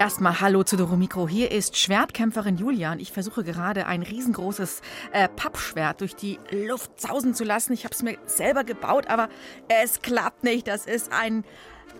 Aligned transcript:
Erstmal 0.00 0.40
Hallo 0.40 0.64
zu 0.64 0.78
Doromikro. 0.78 1.28
Hier 1.28 1.52
ist 1.52 1.76
Schwertkämpferin 1.76 2.56
Julia 2.56 2.92
und 2.92 3.02
ich 3.02 3.12
versuche 3.12 3.44
gerade 3.44 3.86
ein 3.86 4.02
riesengroßes 4.02 4.80
äh, 5.12 5.28
Pappschwert 5.28 6.00
durch 6.00 6.16
die 6.16 6.38
Luft 6.50 6.98
sausen 6.98 7.34
zu 7.34 7.44
lassen. 7.44 7.74
Ich 7.74 7.84
habe 7.84 7.94
es 7.94 8.02
mir 8.02 8.16
selber 8.24 8.64
gebaut, 8.64 9.08
aber 9.08 9.28
es 9.68 10.00
klappt 10.00 10.42
nicht. 10.42 10.68
Das 10.68 10.86
ist 10.86 11.12
ein 11.12 11.44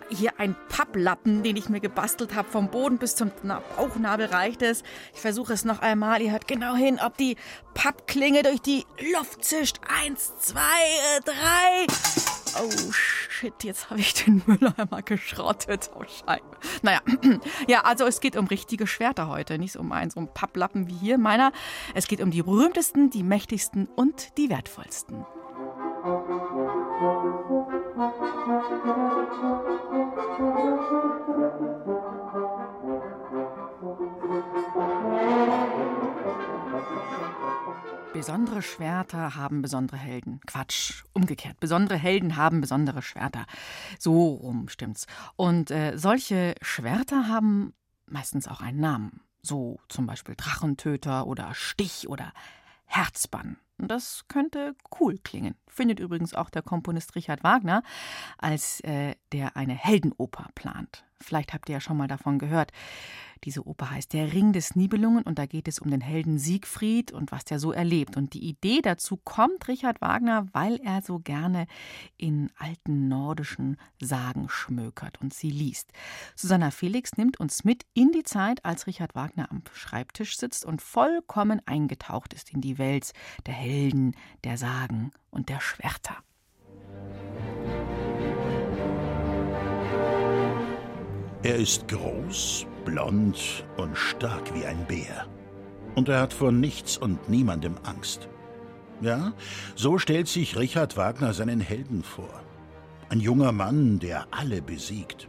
hier 0.09 0.31
ein 0.39 0.55
Papplappen, 0.67 1.43
den 1.43 1.55
ich 1.55 1.69
mir 1.69 1.79
gebastelt 1.79 2.33
habe. 2.33 2.49
Vom 2.49 2.69
Boden 2.69 2.97
bis 2.97 3.15
zum 3.15 3.31
Bauchnabel 3.77 4.25
reicht 4.25 4.63
es. 4.63 4.81
Ich 5.13 5.21
versuche 5.21 5.53
es 5.53 5.63
noch 5.63 5.79
einmal. 5.79 6.23
Ihr 6.23 6.31
hört 6.31 6.47
genau 6.47 6.75
hin, 6.75 6.99
ob 7.05 7.17
die 7.17 7.37
Pappklinge 7.75 8.41
durch 8.41 8.61
die 8.61 8.83
Luft 9.13 9.45
zischt. 9.45 9.79
Eins, 10.03 10.33
zwei, 10.39 10.59
äh, 10.59 11.21
drei. 11.23 12.40
Oh 12.59 12.91
shit, 12.91 13.63
jetzt 13.63 13.89
habe 13.89 13.99
ich 13.99 14.13
den 14.13 14.41
Mülleimer 14.45 15.01
geschrottet. 15.01 15.89
Oh 15.95 16.03
Scheiße. 16.03 16.43
Naja, 16.81 17.01
ja, 17.67 17.81
also 17.81 18.05
es 18.05 18.19
geht 18.19 18.35
um 18.35 18.47
richtige 18.47 18.87
Schwerter 18.87 19.27
heute, 19.27 19.57
nicht 19.57 19.77
um 19.77 19.91
einen 19.91 20.11
so 20.11 20.19
einen 20.19 20.33
Papplappen 20.33 20.87
wie 20.87 20.95
hier 20.95 21.17
meiner. 21.17 21.51
Es 21.95 22.07
geht 22.07 22.21
um 22.21 22.31
die 22.31 22.43
berühmtesten, 22.43 23.09
die 23.09 23.23
mächtigsten 23.23 23.87
und 23.95 24.37
die 24.37 24.49
wertvollsten. 24.49 25.25
Besondere 38.13 38.61
Schwerter 38.61 39.35
haben 39.35 39.61
besondere 39.61 39.95
Helden. 39.95 40.41
Quatsch, 40.45 41.03
umgekehrt. 41.13 41.61
Besondere 41.61 41.97
Helden 41.97 42.35
haben 42.35 42.59
besondere 42.59 43.01
Schwerter. 43.01 43.45
So 43.99 44.33
rum 44.33 44.67
stimmt's. 44.67 45.07
Und 45.37 45.71
äh, 45.71 45.97
solche 45.97 46.55
Schwerter 46.61 47.29
haben 47.29 47.73
meistens 48.07 48.49
auch 48.49 48.59
einen 48.59 48.81
Namen. 48.81 49.21
So 49.41 49.79
zum 49.87 50.07
Beispiel 50.07 50.35
Drachentöter 50.35 51.25
oder 51.25 51.53
Stich 51.53 52.09
oder 52.09 52.33
Herzbann. 52.85 53.55
Das 53.77 54.25
könnte 54.27 54.75
cool 54.99 55.17
klingen. 55.17 55.55
Findet 55.67 56.01
übrigens 56.01 56.33
auch 56.33 56.49
der 56.49 56.63
Komponist 56.63 57.15
Richard 57.15 57.45
Wagner, 57.45 57.81
als 58.37 58.81
äh, 58.81 59.15
der 59.31 59.55
eine 59.55 59.73
Heldenoper 59.73 60.49
plant. 60.53 61.05
Vielleicht 61.21 61.53
habt 61.53 61.69
ihr 61.69 61.73
ja 61.73 61.81
schon 61.81 61.97
mal 61.97 62.07
davon 62.07 62.39
gehört. 62.39 62.71
Diese 63.43 63.65
Oper 63.65 63.89
heißt 63.89 64.13
Der 64.13 64.33
Ring 64.33 64.53
des 64.53 64.75
Nibelungen 64.75 65.23
und 65.23 65.39
da 65.39 65.47
geht 65.47 65.67
es 65.67 65.79
um 65.79 65.89
den 65.89 66.01
Helden 66.01 66.37
Siegfried 66.37 67.11
und 67.11 67.31
was 67.31 67.43
der 67.43 67.59
so 67.59 67.71
erlebt. 67.71 68.15
Und 68.15 68.33
die 68.33 68.47
Idee 68.47 68.81
dazu 68.83 69.17
kommt 69.17 69.67
Richard 69.67 69.99
Wagner, 69.99 70.47
weil 70.53 70.75
er 70.83 71.01
so 71.01 71.19
gerne 71.19 71.65
in 72.17 72.51
alten 72.57 73.07
nordischen 73.07 73.77
Sagen 73.99 74.47
schmökert 74.47 75.19
und 75.21 75.33
sie 75.33 75.49
liest. 75.49 75.91
Susanna 76.35 76.69
Felix 76.69 77.17
nimmt 77.17 77.39
uns 77.39 77.63
mit 77.63 77.85
in 77.93 78.11
die 78.11 78.23
Zeit, 78.23 78.63
als 78.63 78.85
Richard 78.85 79.15
Wagner 79.15 79.51
am 79.51 79.63
Schreibtisch 79.73 80.37
sitzt 80.37 80.63
und 80.63 80.81
vollkommen 80.81 81.61
eingetaucht 81.65 82.33
ist 82.33 82.51
in 82.51 82.61
die 82.61 82.77
Welt 82.77 83.11
der 83.47 83.55
Helden, 83.55 84.15
der 84.43 84.57
Sagen 84.57 85.11
und 85.31 85.49
der 85.49 85.61
Schwerter. 85.61 86.17
Er 91.43 91.55
ist 91.55 91.87
groß, 91.87 92.67
blond 92.85 93.65
und 93.77 93.97
stark 93.97 94.53
wie 94.53 94.63
ein 94.63 94.85
Bär. 94.85 95.25
Und 95.95 96.07
er 96.07 96.21
hat 96.21 96.33
vor 96.33 96.51
nichts 96.51 96.97
und 96.97 97.29
niemandem 97.29 97.77
Angst. 97.81 98.29
Ja, 99.01 99.33
so 99.75 99.97
stellt 99.97 100.27
sich 100.27 100.55
Richard 100.55 100.97
Wagner 100.97 101.33
seinen 101.33 101.59
Helden 101.59 102.03
vor. 102.03 102.43
Ein 103.09 103.19
junger 103.19 103.51
Mann, 103.51 103.97
der 103.97 104.27
alle 104.29 104.61
besiegt. 104.61 105.27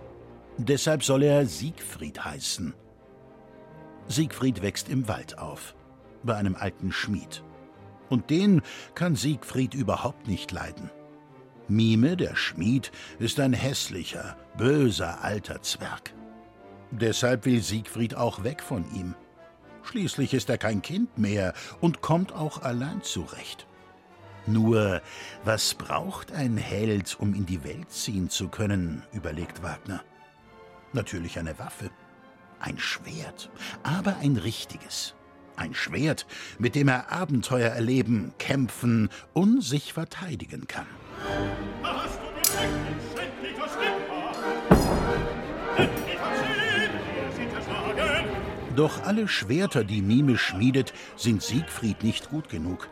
Deshalb 0.59 1.03
soll 1.03 1.23
er 1.23 1.47
Siegfried 1.47 2.23
heißen. 2.23 2.75
Siegfried 4.09 4.61
wächst 4.61 4.91
im 4.91 5.09
Wald 5.09 5.39
auf, 5.39 5.75
bei 6.23 6.37
einem 6.37 6.57
alten 6.57 6.93
Schmied. 6.93 7.43
Und 8.11 8.29
den 8.29 8.61
kann 8.95 9.17
Siegfried 9.17 9.73
überhaupt 9.73 10.29
nicht 10.29 10.53
leiden. 10.53 10.91
Mime, 11.73 12.17
der 12.17 12.37
Schmied, 12.37 12.93
ist 13.19 13.41
ein 13.41 13.55
hässlicher, 13.55 14.37
böser 14.59 15.25
alter 15.25 15.63
Zwerg. 15.63 16.13
Deshalb 16.91 17.47
will 17.47 17.63
Siegfried 17.63 18.15
auch 18.15 18.45
weg 18.45 18.63
von 18.63 18.85
ihm. 18.95 19.15
Schließlich 19.83 20.35
ist 20.35 20.51
er 20.51 20.59
kein 20.59 20.83
Kind 20.83 21.17
mehr 21.17 21.55
und 21.81 22.03
kommt 22.03 22.33
auch 22.33 22.63
allein 22.63 23.03
zurecht. 23.03 23.67
Nur, 24.47 25.01
was 25.45 25.75
braucht 25.75 26.33
ein 26.33 26.57
Held, 26.57 27.17
um 27.19 27.33
in 27.33 27.47
die 27.47 27.65
Welt 27.65 27.91
ziehen 27.91 28.29
zu 28.29 28.49
können, 28.49 29.03
überlegt 29.13 29.63
Wagner. 29.63 30.03
Natürlich 30.93 31.39
eine 31.39 31.59
Waffe, 31.59 31.91
ein 32.61 32.79
Schwert, 32.79 33.51
aber 33.83 34.19
ein 34.19 34.37
richtiges. 34.37 35.15
Ein 35.57 35.75
Schwert, 35.75 36.27
mit 36.59 36.75
dem 36.75 36.89
er 36.89 37.13
Abenteuer 37.13 37.71
erleben, 37.71 38.35
kämpfen 38.39 39.11
und 39.33 39.63
sich 39.63 39.93
verteidigen 39.93 40.67
kann. 40.67 40.87
Doch 48.77 49.03
alle 49.03 49.29
Schwerter, 49.29 49.85
die 49.85 50.01
Mime 50.01 50.39
schmiedet, 50.39 50.95
sind 51.17 51.43
Siegfried 51.43 52.03
nicht 52.03 52.31
gut 52.31 52.49
genug. 52.49 52.89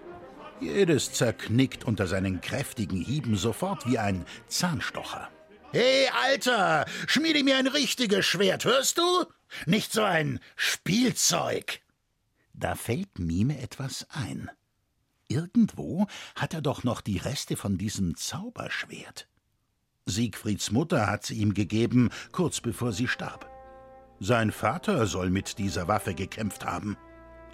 Jedes 0.61 1.13
zerknickt 1.13 1.85
unter 1.85 2.07
seinen 2.07 2.43
kräftigen 2.43 3.01
Hieben 3.01 3.37
sofort 3.37 3.89
wie 3.89 3.99
ein 3.99 4.27
Zahnstocher. 4.47 5.31
Hey, 5.73 6.09
Alter, 6.23 6.85
schmiede 7.07 7.43
mir 7.43 7.57
ein 7.57 7.67
richtiges 7.67 8.27
Schwert, 8.27 8.67
hörst 8.67 8.99
du? 8.99 9.25
Nicht 9.65 9.93
so 9.93 10.03
ein 10.03 10.41
Spielzeug. 10.55 11.81
Da 12.53 12.75
fällt 12.75 13.19
Mime 13.19 13.59
etwas 13.59 14.07
ein. 14.11 14.51
Irgendwo 15.29 16.09
hat 16.35 16.53
er 16.53 16.61
doch 16.61 16.85
noch 16.85 17.01
die 17.01 17.19
Reste 17.19 17.57
von 17.57 17.79
diesem 17.79 18.17
Zauberschwert. 18.17 19.29
Siegfrieds 20.05 20.73
Mutter 20.73 21.07
hat 21.07 21.25
sie 21.25 21.37
ihm 21.37 21.55
gegeben, 21.55 22.11
kurz 22.33 22.61
bevor 22.61 22.93
sie 22.93 23.09
starb. 23.09 23.49
Sein 24.23 24.53
Vater 24.53 25.07
soll 25.07 25.31
mit 25.31 25.59
dieser 25.59 25.89
Waffe 25.89 26.15
gekämpft 26.15 26.67
haben. 26.67 26.99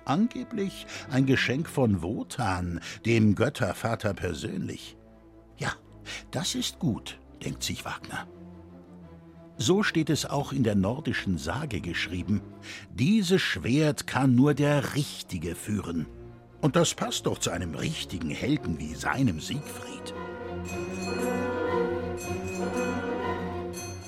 Angeblich 0.04 0.87
ein 1.09 1.25
Geschenk 1.25 1.69
von 1.69 2.03
Wotan, 2.03 2.81
dem 3.04 3.37
Göttervater 3.37 4.15
persönlich. 4.15 4.97
Ja, 5.59 5.72
das 6.32 6.56
ist 6.56 6.81
gut, 6.81 7.21
denkt 7.44 7.62
sich 7.62 7.84
Wagner. 7.84 8.27
So 9.56 9.84
steht 9.84 10.10
es 10.10 10.27
auch 10.27 10.53
in 10.53 10.65
der 10.65 10.75
nordischen 10.75 11.38
Sage 11.38 11.81
geschrieben. 11.81 12.43
Dieses 12.93 13.41
Schwert 13.41 14.09
kann 14.09 14.34
nur 14.34 14.53
der 14.53 14.97
Richtige 14.97 15.54
führen. 15.54 16.06
Und 16.60 16.75
das 16.75 16.94
passt 16.94 17.27
doch 17.27 17.38
zu 17.38 17.50
einem 17.50 17.77
richtigen 17.77 18.31
Helden 18.31 18.81
wie 18.81 18.94
seinem 18.97 19.38
Siegfried. 19.38 20.15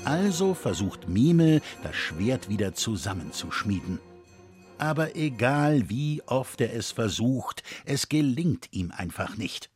Also 0.08 0.54
versucht 0.54 1.06
Mime, 1.06 1.60
das 1.82 1.94
Schwert 1.94 2.48
wieder 2.48 2.72
zusammenzuschmieden. 2.72 4.00
Aber 4.78 5.16
egal 5.16 5.90
wie 5.90 6.22
oft 6.24 6.62
er 6.62 6.72
es 6.72 6.92
versucht, 6.92 7.62
es 7.84 8.08
gelingt 8.08 8.72
ihm 8.72 8.90
einfach 8.90 9.36
nicht. 9.36 9.68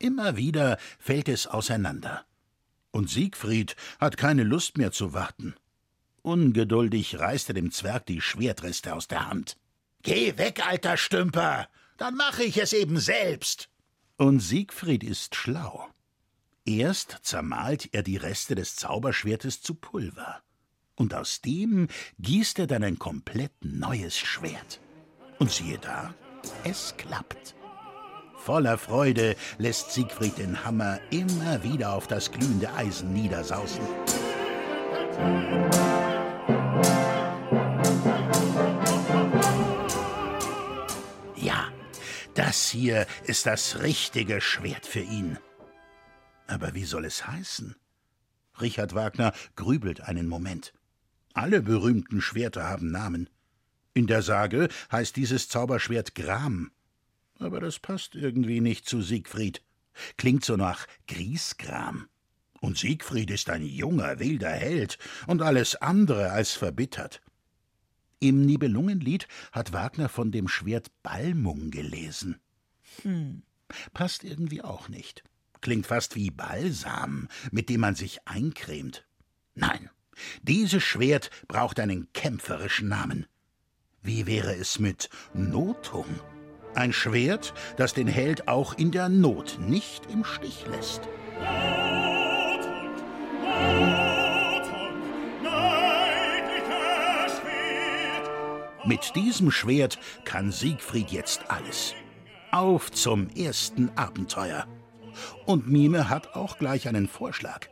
Immer 0.00 0.36
wieder 0.36 0.78
fällt 0.98 1.28
es 1.28 1.46
auseinander. 1.46 2.24
Und 2.90 3.10
Siegfried 3.10 3.76
hat 4.00 4.16
keine 4.16 4.42
Lust 4.42 4.76
mehr 4.76 4.90
zu 4.90 5.12
warten. 5.12 5.54
Ungeduldig 6.22 7.20
reißt 7.20 7.50
er 7.50 7.54
dem 7.54 7.70
Zwerg 7.70 8.06
die 8.06 8.20
Schwertreste 8.20 8.92
aus 8.92 9.06
der 9.06 9.28
Hand. 9.28 9.56
Geh 10.02 10.36
weg, 10.36 10.66
alter 10.66 10.96
Stümper, 10.96 11.68
dann 11.96 12.16
mache 12.16 12.42
ich 12.42 12.58
es 12.58 12.72
eben 12.72 12.98
selbst. 12.98 13.68
Und 14.16 14.40
Siegfried 14.40 15.04
ist 15.04 15.36
schlau. 15.36 15.86
Erst 16.66 17.18
zermalt 17.22 17.90
er 17.92 18.02
die 18.02 18.16
Reste 18.16 18.56
des 18.56 18.74
Zauberschwertes 18.74 19.62
zu 19.62 19.74
Pulver. 19.74 20.42
Und 20.96 21.14
aus 21.14 21.40
dem 21.40 21.86
gießt 22.18 22.58
er 22.58 22.66
dann 22.66 22.82
ein 22.82 22.98
komplett 22.98 23.52
neues 23.62 24.18
Schwert. 24.18 24.80
Und 25.38 25.52
siehe 25.52 25.78
da, 25.78 26.12
es 26.64 26.94
klappt. 26.96 27.54
Voller 28.36 28.78
Freude 28.78 29.36
lässt 29.58 29.92
Siegfried 29.92 30.38
den 30.38 30.64
Hammer 30.64 30.98
immer 31.10 31.62
wieder 31.62 31.92
auf 31.92 32.08
das 32.08 32.32
glühende 32.32 32.72
Eisen 32.74 33.12
niedersausen. 33.12 33.82
Ja, 41.36 41.68
das 42.34 42.68
hier 42.68 43.06
ist 43.24 43.46
das 43.46 43.82
richtige 43.82 44.40
Schwert 44.40 44.84
für 44.86 45.00
ihn. 45.00 45.38
Aber 46.46 46.74
wie 46.74 46.84
soll 46.84 47.04
es 47.04 47.26
heißen? 47.26 47.76
Richard 48.60 48.94
Wagner 48.94 49.32
grübelt 49.54 50.00
einen 50.00 50.28
Moment. 50.28 50.72
Alle 51.34 51.60
berühmten 51.60 52.20
Schwerter 52.20 52.64
haben 52.64 52.90
Namen. 52.90 53.28
In 53.92 54.06
der 54.06 54.22
Sage 54.22 54.68
heißt 54.90 55.16
dieses 55.16 55.48
Zauberschwert 55.48 56.14
Gram. 56.14 56.70
Aber 57.38 57.60
das 57.60 57.78
passt 57.78 58.14
irgendwie 58.14 58.60
nicht 58.60 58.88
zu 58.88 59.02
Siegfried. 59.02 59.62
Klingt 60.16 60.44
so 60.44 60.56
nach 60.56 60.86
Griesgram. 61.08 62.08
Und 62.60 62.78
Siegfried 62.78 63.30
ist 63.30 63.50
ein 63.50 63.62
junger, 63.62 64.18
wilder 64.18 64.50
Held 64.50 64.98
und 65.26 65.42
alles 65.42 65.76
andere 65.76 66.30
als 66.30 66.52
verbittert. 66.52 67.20
Im 68.18 68.46
Nibelungenlied 68.46 69.28
hat 69.52 69.72
Wagner 69.72 70.08
von 70.08 70.32
dem 70.32 70.48
Schwert 70.48 70.90
Balmung 71.02 71.70
gelesen. 71.70 72.40
Hm. 73.02 73.42
Passt 73.92 74.24
irgendwie 74.24 74.62
auch 74.62 74.88
nicht. 74.88 75.22
Klingt 75.60 75.86
fast 75.86 76.14
wie 76.14 76.30
Balsam, 76.30 77.28
mit 77.50 77.68
dem 77.68 77.80
man 77.80 77.94
sich 77.94 78.20
eincremt. 78.26 79.06
Nein, 79.54 79.90
dieses 80.42 80.82
Schwert 80.82 81.30
braucht 81.48 81.80
einen 81.80 82.12
kämpferischen 82.12 82.88
Namen. 82.88 83.26
Wie 84.02 84.26
wäre 84.26 84.54
es 84.54 84.78
mit 84.78 85.10
Notung? 85.34 86.06
Ein 86.74 86.92
Schwert, 86.92 87.54
das 87.76 87.94
den 87.94 88.06
Held 88.06 88.48
auch 88.48 88.74
in 88.74 88.90
der 88.90 89.08
Not 89.08 89.58
nicht 89.60 90.06
im 90.10 90.24
Stich 90.24 90.66
lässt. 90.66 91.02
Mit 98.84 99.16
diesem 99.16 99.50
Schwert 99.50 99.98
kann 100.24 100.52
Siegfried 100.52 101.10
jetzt 101.10 101.50
alles. 101.50 101.94
Auf 102.52 102.92
zum 102.92 103.28
ersten 103.30 103.90
Abenteuer. 103.96 104.66
Und 105.44 105.68
Mime 105.68 106.08
hat 106.08 106.34
auch 106.34 106.58
gleich 106.58 106.88
einen 106.88 107.08
Vorschlag. 107.08 107.68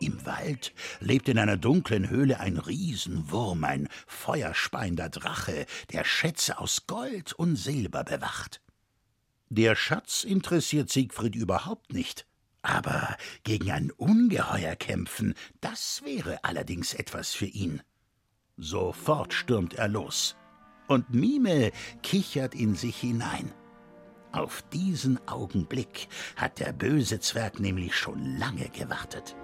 Im 0.00 0.24
Wald 0.26 0.74
lebt 1.00 1.28
in 1.28 1.38
einer 1.38 1.56
dunklen 1.56 2.10
Höhle 2.10 2.40
ein 2.40 2.58
Riesenwurm, 2.58 3.64
ein 3.64 3.88
feuerspeiender 4.06 5.08
Drache, 5.08 5.66
der 5.92 6.04
Schätze 6.04 6.58
aus 6.58 6.86
Gold 6.86 7.32
und 7.32 7.56
Silber 7.56 8.04
bewacht. 8.04 8.60
Der 9.48 9.74
Schatz 9.76 10.24
interessiert 10.24 10.90
Siegfried 10.90 11.34
überhaupt 11.34 11.92
nicht. 11.92 12.26
Aber 12.62 13.16
gegen 13.44 13.70
ein 13.70 13.92
Ungeheuer 13.92 14.74
kämpfen, 14.74 15.34
das 15.60 16.02
wäre 16.04 16.42
allerdings 16.42 16.94
etwas 16.94 17.32
für 17.32 17.46
ihn. 17.46 17.80
Sofort 18.56 19.32
stürmt 19.32 19.74
er 19.74 19.86
los. 19.86 20.34
Und 20.88 21.14
Mime 21.14 21.70
kichert 22.02 22.54
in 22.54 22.74
sich 22.74 22.96
hinein. 22.96 23.52
Auf 24.32 24.62
diesen 24.72 25.18
Augenblick 25.26 26.08
hat 26.36 26.58
der 26.58 26.72
böse 26.72 27.20
Zwerg 27.20 27.60
nämlich 27.60 27.94
schon 27.94 28.38
lange 28.38 28.68
gewartet. 28.68 29.36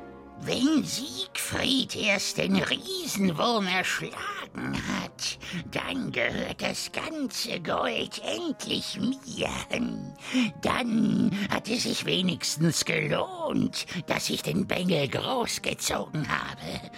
Wenn 0.45 0.83
Siegfried 0.83 1.95
erst 1.95 2.39
den 2.39 2.57
Riesenwurm 2.57 3.67
erschlagen 3.69 4.75
hat, 5.01 5.39
dann 5.71 6.11
gehört 6.11 6.61
das 6.61 6.91
ganze 6.91 7.61
Gold 7.61 8.21
endlich 8.25 8.99
mir. 8.99 9.49
Dann 10.61 11.31
hat 11.49 11.69
es 11.69 11.85
sich 11.85 12.05
wenigstens 12.07 12.85
gelohnt, 12.85 13.87
dass 14.09 14.31
ich 14.31 14.43
den 14.43 14.67
Bengel 14.67 15.07
großgezogen 15.07 16.27
habe. 16.29 16.91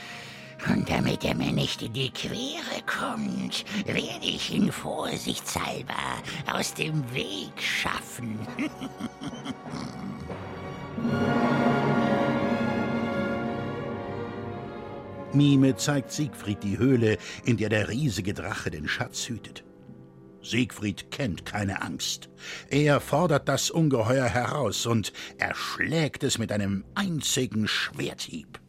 Und 0.69 0.89
damit 0.89 1.25
er 1.25 1.35
mir 1.35 1.53
nicht 1.53 1.83
in 1.83 1.93
die 1.93 2.11
Quere 2.11 2.83
kommt, 2.87 3.65
werde 3.87 4.27
ich 4.27 4.53
ihn 4.55 4.73
vorsichtshalber 4.73 5.95
aus 6.53 6.75
dem 6.75 7.05
Weg 7.13 7.61
schaffen. 7.61 8.39
Mime 15.35 15.77
zeigt 15.77 16.13
Siegfried 16.13 16.63
die 16.63 16.79
Höhle, 16.79 17.19
in 17.45 17.57
der 17.57 17.69
der 17.69 17.89
riesige 17.89 18.35
Drache 18.35 18.71
den 18.71 18.87
Schatz 18.87 19.29
hütet. 19.29 19.65
Siegfried 20.43 21.11
kennt 21.11 21.45
keine 21.45 21.83
Angst. 21.83 22.29
Er 22.69 23.01
fordert 23.01 23.49
das 23.49 23.71
Ungeheuer 23.71 24.27
heraus 24.27 24.87
und 24.87 25.13
erschlägt 25.39 26.23
es 26.23 26.39
mit 26.39 26.53
einem 26.53 26.85
einzigen 26.95 27.67
Schwerthieb. 27.67 28.61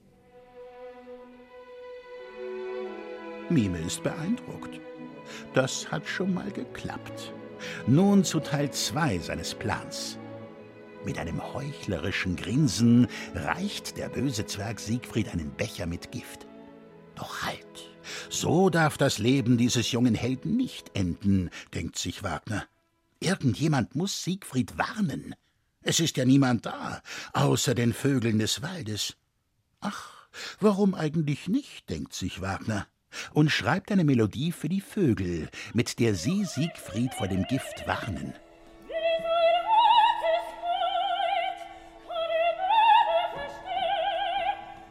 Mime 3.50 3.80
ist 3.80 4.01
beeindruckt. 4.01 4.80
Das 5.53 5.92
hat 5.92 6.07
schon 6.07 6.33
mal 6.33 6.51
geklappt. 6.51 7.33
Nun 7.88 8.24
zu 8.24 8.39
Teil 8.39 8.71
2 8.71 9.19
seines 9.19 9.53
Plans. 9.53 10.18
Mit 11.06 11.19
einem 11.19 11.53
heuchlerischen 11.53 12.36
Grinsen 12.36 13.07
reicht 13.36 13.97
der 13.97 14.09
böse 14.09 14.45
Zwerg 14.45 14.80
Siegfried 14.80 15.30
einen 15.30 15.51
Becher 15.51 15.86
mit 15.86 16.12
Gift. 16.12 16.47
Doch 17.13 17.44
halt, 17.44 17.95
so 18.30 18.69
darf 18.69 18.97
das 18.97 19.19
Leben 19.19 19.57
dieses 19.57 19.91
jungen 19.91 20.15
Helden 20.15 20.57
nicht 20.57 20.95
enden, 20.95 21.51
denkt 21.74 21.98
sich 21.98 22.24
Wagner. 22.24 22.65
Irgendjemand 23.19 23.95
muss 23.95 24.24
Siegfried 24.24 24.77
warnen. 24.77 25.36
Es 25.83 26.00
ist 26.00 26.18
ja 26.18 26.25
niemand 26.25 26.65
da, 26.65 27.01
außer 27.33 27.75
den 27.75 27.94
Vögeln 27.94 28.39
des 28.39 28.63
Waldes. 28.63 29.15
Ach, 29.81 30.27
warum 30.59 30.95
eigentlich 30.95 31.48
nicht, 31.48 31.89
denkt 31.89 32.13
sich 32.13 32.41
Wagner 32.41 32.88
und 33.33 33.50
schreibt 33.50 33.91
eine 33.91 34.03
Melodie 34.03 34.51
für 34.51 34.69
die 34.69 34.81
Vögel, 34.81 35.50
mit 35.73 36.00
der 36.00 36.15
sie 36.15 36.45
Siegfried 36.45 37.13
vor 37.13 37.27
dem 37.27 37.44
Gift 37.44 37.88
warnen. 37.88 38.33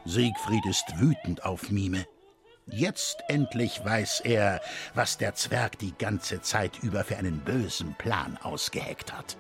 Siegfried 0.05 0.67
ist 0.67 0.85
wütend 1.01 1.45
auf 1.45 1.71
Mime. 1.71 2.07
Jetzt 2.67 3.23
endlich 3.29 3.85
weiß 3.85 4.21
er, 4.21 4.61
was 4.95 5.19
der 5.19 5.35
Zwerg 5.35 5.79
die 5.79 5.95
ganze 5.99 6.41
Zeit 6.41 6.83
über 6.83 7.05
für 7.05 7.17
einen 7.17 7.41
bösen 7.41 7.95
Plan 7.95 8.39
ausgeheckt 8.43 9.13
hat. 9.13 9.37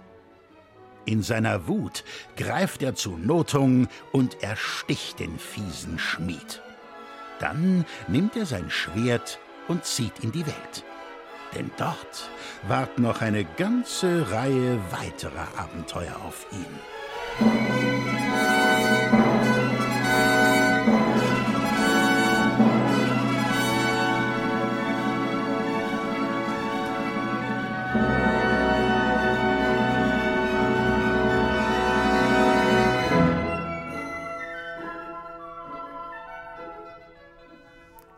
In 1.06 1.22
seiner 1.22 1.69
Wut 1.69 2.04
greift 2.36 2.82
er 2.82 2.94
zu 2.94 3.16
Notung 3.16 3.88
und 4.12 4.42
ersticht 4.42 5.20
den 5.20 5.38
fiesen 5.38 5.98
Schmied. 5.98 6.62
Dann 7.44 7.85
nimmt 8.08 8.37
er 8.37 8.46
sein 8.46 8.70
Schwert 8.70 9.38
und 9.69 9.85
zieht 9.85 10.20
in 10.20 10.32
die 10.32 10.46
Welt. 10.46 10.82
Denn 11.55 11.70
dort 11.76 12.31
warten 12.67 13.02
noch 13.02 13.20
eine 13.20 13.44
ganze 13.44 14.31
Reihe 14.31 14.79
weiterer 14.91 15.48
Abenteuer 15.58 16.17
auf 16.24 16.46
ihn. 16.53 17.94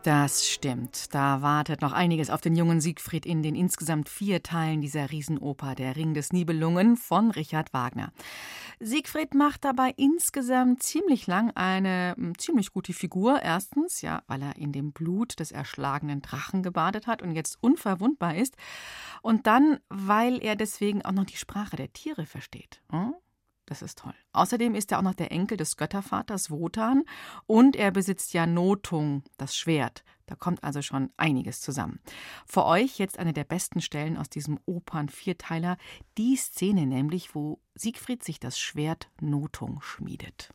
Das 0.07 0.47
stimmt. 0.47 1.13
Da 1.13 1.41
wartet 1.41 1.81
noch 1.81 1.91
einiges 1.91 2.29
auf 2.29 2.39
den 2.39 2.55
jungen 2.55 2.79
Siegfried 2.79 3.25
in 3.25 3.43
den 3.43 3.55
insgesamt 3.55 4.07
vier 4.07 4.41
Teilen 4.41 4.79
dieser 4.79 5.11
Riesenoper 5.11 5.75
Der 5.75 5.97
Ring 5.97 6.13
des 6.13 6.31
Nibelungen 6.31 6.95
von 6.95 7.29
Richard 7.29 7.73
Wagner. 7.73 8.13
Siegfried 8.79 9.33
macht 9.33 9.65
dabei 9.65 9.93
insgesamt 9.97 10.81
ziemlich 10.81 11.27
lang 11.27 11.51
eine 11.55 12.13
hm, 12.15 12.37
ziemlich 12.37 12.71
gute 12.71 12.93
Figur. 12.93 13.41
Erstens, 13.41 14.01
ja, 14.01 14.23
weil 14.27 14.43
er 14.43 14.55
in 14.55 14.71
dem 14.71 14.93
Blut 14.93 15.41
des 15.41 15.51
erschlagenen 15.51 16.21
Drachen 16.21 16.63
gebadet 16.63 17.05
hat 17.05 17.21
und 17.21 17.35
jetzt 17.35 17.57
unverwundbar 17.59 18.35
ist. 18.35 18.55
Und 19.21 19.45
dann, 19.45 19.77
weil 19.89 20.41
er 20.41 20.55
deswegen 20.55 21.01
auch 21.01 21.11
noch 21.11 21.25
die 21.25 21.35
Sprache 21.35 21.75
der 21.75 21.91
Tiere 21.91 22.25
versteht. 22.25 22.81
Hm? 22.91 23.13
Das 23.67 23.81
ist 23.81 23.99
toll. 23.99 24.13
Außerdem 24.31 24.75
ist 24.75 24.91
er 24.91 24.99
auch 24.99 25.03
noch 25.03 25.13
der 25.13 25.31
Enkel 25.31 25.57
des 25.57 25.75
Göttervaters 25.75 26.49
Wotan 26.49 27.03
und 27.47 27.75
er 27.75 27.91
besitzt 27.91 28.33
ja 28.33 28.47
Notung, 28.47 29.23
das 29.35 29.55
Schwert. 29.57 30.05
Da 30.25 30.35
kommt 30.35 30.63
also 30.63 30.81
schon 30.81 31.11
einiges 31.17 31.59
zusammen. 31.59 31.99
Für 32.45 32.65
euch 32.65 32.97
jetzt 32.97 33.19
eine 33.19 33.33
der 33.33 33.43
besten 33.43 33.81
Stellen 33.81 34.17
aus 34.17 34.29
diesem 34.29 34.57
Opern-Vierteiler, 34.65 35.77
die 36.17 36.37
Szene 36.37 36.85
nämlich, 36.85 37.35
wo 37.35 37.59
Siegfried 37.75 38.23
sich 38.23 38.39
das 38.39 38.57
Schwert 38.57 39.09
Notung 39.19 39.81
schmiedet. 39.81 40.53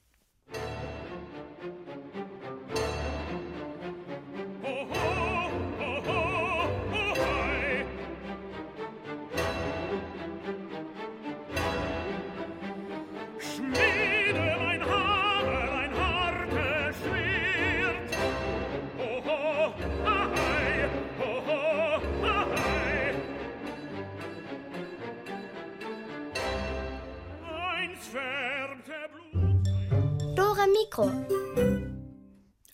Mikro. 30.92 31.10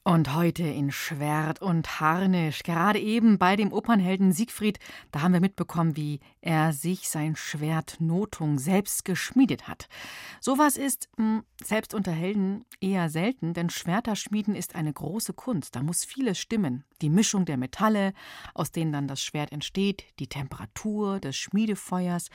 Und 0.02 0.34
heute 0.34 0.64
in 0.64 0.90
Schwert 0.90 1.60
und 1.62 2.00
Harnisch, 2.00 2.64
gerade 2.64 2.98
eben 2.98 3.38
bei 3.38 3.54
dem 3.54 3.72
Opernhelden 3.72 4.32
Siegfried, 4.32 4.80
da 5.12 5.20
haben 5.20 5.34
wir 5.34 5.40
mitbekommen, 5.40 5.96
wie 5.96 6.18
er 6.40 6.72
sich 6.72 7.08
sein 7.10 7.36
Schwert 7.36 8.00
Notung 8.00 8.58
selbst 8.58 9.04
geschmiedet 9.04 9.68
hat. 9.68 9.88
Sowas 10.40 10.76
ist 10.76 11.08
mh, 11.18 11.24
hm, 11.24 11.42
selbst 11.62 11.94
unter 11.94 12.10
Helden 12.10 12.64
eher 12.80 13.08
selten, 13.08 13.54
denn 13.54 13.70
Schwerterschmieden 13.70 14.56
ist 14.56 14.74
eine 14.74 14.92
große 14.92 15.34
Kunst. 15.34 15.76
Da 15.76 15.82
muss 15.82 16.04
vieles 16.04 16.38
stimmen. 16.38 16.84
Die 17.02 17.10
Mischung 17.10 17.44
der 17.44 17.58
Metalle, 17.58 18.14
aus 18.54 18.72
denen 18.72 18.92
dann 18.92 19.06
das 19.06 19.22
Schwert 19.22 19.52
entsteht, 19.52 20.04
die 20.18 20.28
Temperatur 20.28 21.20
des 21.20 21.36
Schmiedefeuers 21.36 22.30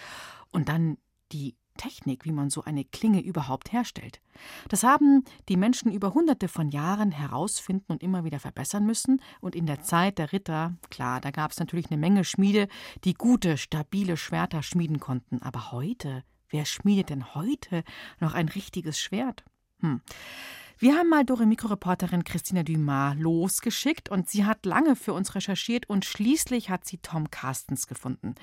und 0.52 0.70
dann 0.70 0.98
die 1.34 1.58
Technik, 1.78 2.26
wie 2.26 2.32
man 2.32 2.50
so 2.50 2.64
eine 2.64 2.86
Klinge 2.86 3.22
überhaupt 3.22 3.72
herstellt. 3.72 4.22
Das 4.70 4.84
haben 4.84 5.24
die 5.50 5.58
Menschen 5.58 5.92
über 5.92 6.14
hunderte 6.14 6.48
von 6.48 6.70
Jahren 6.70 7.12
herausfinden 7.12 7.92
und 7.94 8.04
immer 8.04 8.24
wieder 8.24 8.40
verbessern 8.40 8.86
müssen. 8.86 9.22
Und 9.42 9.56
in 9.56 9.66
der 9.66 9.82
Zeit 9.82 10.18
der 10.18 10.32
Ritter, 10.32 10.76
klar, 10.90 11.22
da 11.22 11.32
gab 11.32 11.52
es 11.52 11.60
natürlich 11.60 11.90
eine 11.90 12.00
Menge 12.00 12.24
Schmiede, 12.24 12.68
die 13.04 13.14
gute, 13.14 13.58
stabile 13.58 14.18
Schwerter 14.18 14.64
schmieden 14.64 15.00
konnten. 15.00 15.42
Aber 15.42 15.72
heute, 15.72 16.24
wer 16.50 16.66
schmiedet 16.66 17.10
denn 17.10 17.34
heute 17.36 17.84
noch 18.20 18.34
ein 18.34 18.50
richtiges 18.50 19.00
Schwert? 19.00 19.44
Hm. 19.80 20.02
Wir 20.80 20.96
haben 20.96 21.08
mal 21.08 21.24
Dore 21.24 21.46
Mikroreporterin 21.46 22.24
Christina 22.24 22.64
Dumas 22.64 23.16
losgeschickt 23.18 24.10
und 24.10 24.30
sie 24.30 24.44
hat 24.44 24.66
lange 24.66 24.96
für 24.96 25.14
uns 25.14 25.36
recherchiert 25.36 25.88
und 25.88 26.04
schließlich 26.04 26.70
hat 26.70 26.86
sie 26.86 26.98
Tom 26.98 27.30
Carstens 27.30 27.88
gefunden 27.88 28.36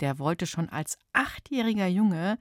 der 0.00 0.18
wollte 0.18 0.46
schon 0.46 0.68
als 0.68 0.98
achtjähriger 1.12 1.86
Junge 1.86 2.38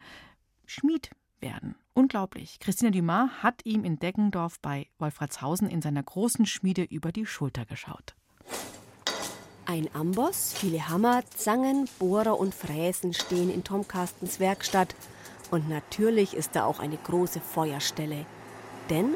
Schmied 0.65 1.11
werden. 1.39 1.75
Unglaublich. 1.93 2.59
Christina 2.59 2.91
Dumas 2.91 3.29
hat 3.43 3.65
ihm 3.65 3.83
in 3.83 3.99
Deggendorf 3.99 4.59
bei 4.61 4.87
Wolfratshausen 4.99 5.69
in 5.69 5.81
seiner 5.81 6.03
großen 6.03 6.45
Schmiede 6.45 6.83
über 6.83 7.11
die 7.11 7.25
Schulter 7.25 7.65
geschaut. 7.65 8.15
Ein 9.65 9.89
Amboss, 9.93 10.53
viele 10.53 10.89
Hammer, 10.89 11.23
Zangen, 11.29 11.87
Bohrer 11.99 12.39
und 12.39 12.55
Fräsen 12.55 13.13
stehen 13.13 13.53
in 13.53 13.63
Tom 13.63 13.87
Carstens 13.87 14.39
Werkstatt. 14.39 14.95
Und 15.51 15.69
natürlich 15.69 16.33
ist 16.33 16.55
da 16.55 16.65
auch 16.65 16.79
eine 16.79 16.97
große 16.97 17.39
Feuerstelle. 17.39 18.25
Denn 18.89 19.13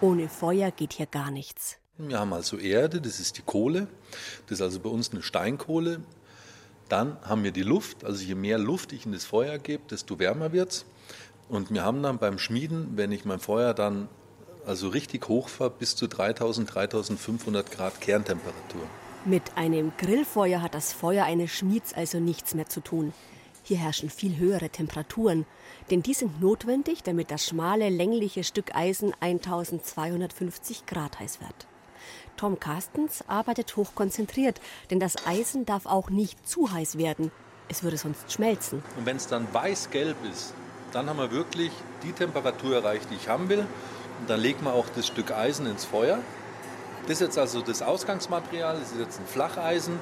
ohne 0.00 0.28
Feuer 0.28 0.70
geht 0.70 0.92
hier 0.92 1.06
gar 1.06 1.30
nichts. 1.30 1.78
Wir 1.98 2.20
haben 2.20 2.32
also 2.32 2.58
Erde, 2.58 3.00
das 3.00 3.18
ist 3.18 3.38
die 3.38 3.42
Kohle. 3.42 3.88
Das 4.46 4.58
ist 4.58 4.62
also 4.62 4.78
bei 4.78 4.90
uns 4.90 5.10
eine 5.10 5.22
Steinkohle. 5.22 6.02
Dann 6.88 7.16
haben 7.22 7.42
wir 7.42 7.50
die 7.50 7.62
Luft, 7.62 8.04
also 8.04 8.22
je 8.22 8.34
mehr 8.34 8.58
Luft 8.58 8.92
ich 8.92 9.06
in 9.06 9.12
das 9.12 9.24
Feuer 9.24 9.58
gebe, 9.58 9.82
desto 9.90 10.18
wärmer 10.18 10.52
wird 10.52 10.70
es. 10.70 10.84
Und 11.48 11.72
wir 11.72 11.84
haben 11.84 12.02
dann 12.02 12.18
beim 12.18 12.38
Schmieden, 12.38 12.96
wenn 12.96 13.12
ich 13.12 13.24
mein 13.24 13.40
Feuer 13.40 13.74
dann 13.74 14.08
also 14.66 14.88
richtig 14.88 15.28
hochfahre, 15.28 15.70
bis 15.70 15.94
zu 15.96 16.08
3000, 16.08 16.74
3500 16.74 17.70
Grad 17.70 18.00
Kerntemperatur. 18.00 18.82
Mit 19.24 19.42
einem 19.56 19.92
Grillfeuer 19.96 20.62
hat 20.62 20.74
das 20.74 20.92
Feuer 20.92 21.24
eines 21.24 21.50
Schmieds 21.50 21.94
also 21.94 22.18
nichts 22.18 22.54
mehr 22.54 22.68
zu 22.68 22.80
tun. 22.80 23.12
Hier 23.62 23.78
herrschen 23.78 24.10
viel 24.10 24.36
höhere 24.36 24.70
Temperaturen, 24.70 25.44
denn 25.90 26.02
die 26.02 26.14
sind 26.14 26.40
notwendig, 26.40 27.02
damit 27.02 27.32
das 27.32 27.46
schmale, 27.46 27.88
längliche 27.88 28.44
Stück 28.44 28.76
Eisen 28.76 29.12
1250 29.18 30.86
Grad 30.86 31.18
heiß 31.18 31.40
wird. 31.40 31.66
Tom 32.36 32.60
Carstens 32.60 33.24
arbeitet 33.28 33.76
hochkonzentriert, 33.76 34.60
denn 34.90 35.00
das 35.00 35.26
Eisen 35.26 35.66
darf 35.66 35.86
auch 35.86 36.10
nicht 36.10 36.48
zu 36.48 36.72
heiß 36.72 36.98
werden. 36.98 37.30
Es 37.68 37.82
würde 37.82 37.96
sonst 37.96 38.30
schmelzen. 38.30 38.82
Und 38.96 39.06
wenn 39.06 39.16
es 39.16 39.26
dann 39.26 39.46
weiß-gelb 39.52 40.16
ist, 40.30 40.54
dann 40.92 41.08
haben 41.08 41.18
wir 41.18 41.30
wirklich 41.30 41.72
die 42.02 42.12
Temperatur 42.12 42.76
erreicht, 42.76 43.10
die 43.10 43.16
ich 43.16 43.28
haben 43.28 43.48
will. 43.48 43.66
Und 44.20 44.30
dann 44.30 44.40
legt 44.40 44.62
man 44.62 44.72
auch 44.72 44.86
das 44.94 45.06
Stück 45.06 45.32
Eisen 45.32 45.66
ins 45.66 45.84
Feuer. 45.84 46.18
Das 47.02 47.12
ist 47.12 47.20
jetzt 47.20 47.38
also 47.38 47.60
das 47.60 47.82
Ausgangsmaterial, 47.82 48.78
das 48.78 48.92
ist 48.92 48.98
jetzt 48.98 49.20
ein 49.20 49.26
Flacheisen. 49.26 49.98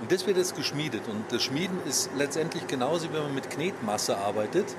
Und 0.00 0.12
das 0.12 0.26
wird 0.26 0.36
jetzt 0.36 0.56
geschmiedet. 0.56 1.08
Und 1.08 1.24
das 1.30 1.42
Schmieden 1.42 1.78
ist 1.86 2.10
letztendlich 2.16 2.66
genauso, 2.66 3.08
wie 3.08 3.14
wenn 3.14 3.22
man 3.22 3.34
mit 3.34 3.50
Knetmasse 3.50 4.16
arbeitet. 4.16 4.74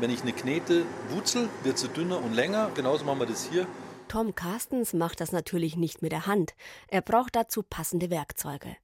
Wenn 0.00 0.10
ich 0.10 0.22
eine 0.22 0.32
Knete 0.32 0.84
wutzel, 1.10 1.48
wird 1.62 1.78
sie 1.78 1.88
dünner 1.88 2.22
und 2.22 2.34
länger. 2.34 2.70
Genauso 2.74 3.04
machen 3.04 3.20
wir 3.20 3.26
das 3.26 3.44
hier. 3.44 3.66
Tom 4.14 4.36
Carstens 4.36 4.92
macht 4.92 5.20
das 5.20 5.32
natürlich 5.32 5.74
nicht 5.74 6.00
mit 6.00 6.12
der 6.12 6.28
Hand. 6.28 6.54
Er 6.86 7.02
braucht 7.02 7.34
dazu 7.34 7.64
passende 7.64 8.10
Werkzeuge. 8.10 8.76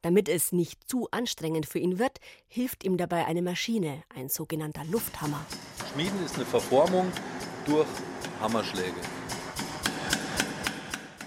Damit 0.00 0.30
es 0.30 0.50
nicht 0.50 0.88
zu 0.88 1.10
anstrengend 1.10 1.66
für 1.66 1.78
ihn 1.78 1.98
wird, 1.98 2.20
hilft 2.46 2.84
ihm 2.84 2.96
dabei 2.96 3.26
eine 3.26 3.42
Maschine, 3.42 4.02
ein 4.16 4.30
sogenannter 4.30 4.86
Lufthammer. 4.86 5.44
Schmieden 5.92 6.24
ist 6.24 6.36
eine 6.36 6.46
Verformung 6.46 7.12
durch 7.66 7.86
Hammerschläge. 8.40 8.96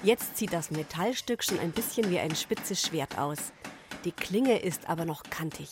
Jetzt 0.02 0.38
sieht 0.38 0.54
das 0.54 0.72
Metallstück 0.72 1.44
schon 1.44 1.60
ein 1.60 1.72
bisschen 1.72 2.10
wie 2.10 2.18
ein 2.18 2.36
spitzes 2.36 2.82
Schwert 2.82 3.20
aus. 3.20 3.54
Die 4.06 4.12
Klinge 4.12 4.58
ist 4.58 4.90
aber 4.90 5.06
noch 5.06 5.22
kantig. 5.22 5.70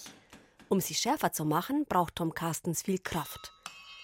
Um 0.68 0.80
sie 0.80 0.94
schärfer 0.94 1.32
zu 1.32 1.44
machen, 1.44 1.88
braucht 1.90 2.18
Tom 2.18 2.36
Carstens 2.36 2.84
viel 2.84 3.00
Kraft. 3.00 3.52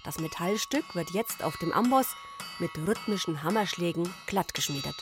Das 0.06 0.20
Metallstück 0.20 0.94
wird 0.94 1.10
jetzt 1.10 1.44
auf 1.44 1.58
dem 1.58 1.74
Amboss 1.74 2.16
mit 2.60 2.70
rhythmischen 2.78 3.42
Hammerschlägen 3.42 4.08
glatt 4.28 4.54
geschmiedet. 4.54 4.94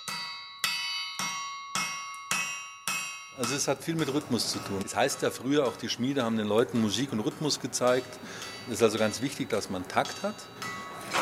Also 3.38 3.55
es 3.55 3.67
hat 3.67 3.83
viel 3.83 3.95
mit 3.95 4.13
Rhythmus 4.13 4.50
zu 4.50 4.60
tun. 4.60 4.79
Das 4.81 4.95
heißt 4.95 5.22
ja 5.22 5.29
früher 5.29 5.67
auch 5.67 5.75
die 5.75 5.89
Schmiede 5.89 6.24
haben 6.24 6.38
den 6.38 6.48
Leuten 6.48 6.79
Musik 6.81 7.12
und 7.12 7.19
Rhythmus 7.19 7.60
gezeigt. 7.60 8.17
Es 8.67 8.75
ist 8.75 8.83
also 8.83 8.98
ganz 8.98 9.22
wichtig, 9.22 9.50
dass 9.50 9.69
man 9.69 9.86
Takt 9.89 10.24
hat. 10.24 10.36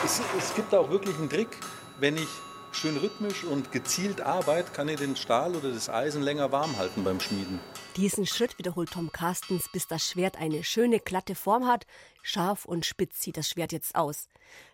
Es, 0.05 0.21
es 0.37 0.53
gibt 0.53 0.75
auch 0.75 0.91
wirklich 0.91 1.17
einen 1.17 1.29
Trick, 1.29 1.57
wenn 1.99 2.17
ich 2.17 2.27
schön 2.71 2.97
rhythmisch 2.97 3.43
und 3.43 3.71
gezielt 3.71 4.21
arbeite, 4.21 4.71
kann 4.71 4.89
ich 4.89 4.97
den 4.97 5.15
Stahl 5.15 5.55
oder 5.55 5.71
das 5.71 5.89
Eisen 5.89 6.21
länger 6.21 6.51
warm 6.51 6.77
halten 6.77 7.03
beim 7.03 7.19
Schmieden. 7.19 7.59
Diesen 7.97 8.25
Schritt 8.25 8.57
wiederholt 8.57 8.91
Tom 8.91 9.11
Carstens, 9.11 9.69
bis 9.71 9.87
das 9.87 10.07
Schwert 10.07 10.37
eine 10.37 10.63
schöne 10.63 10.99
glatte 10.99 11.35
Form 11.35 11.67
hat. 11.67 11.85
Scharf 12.21 12.65
und 12.65 12.85
spitz 12.85 13.21
sieht 13.21 13.37
das 13.37 13.49
Schwert 13.49 13.71
jetzt 13.71 13.95
aus. 13.95 14.27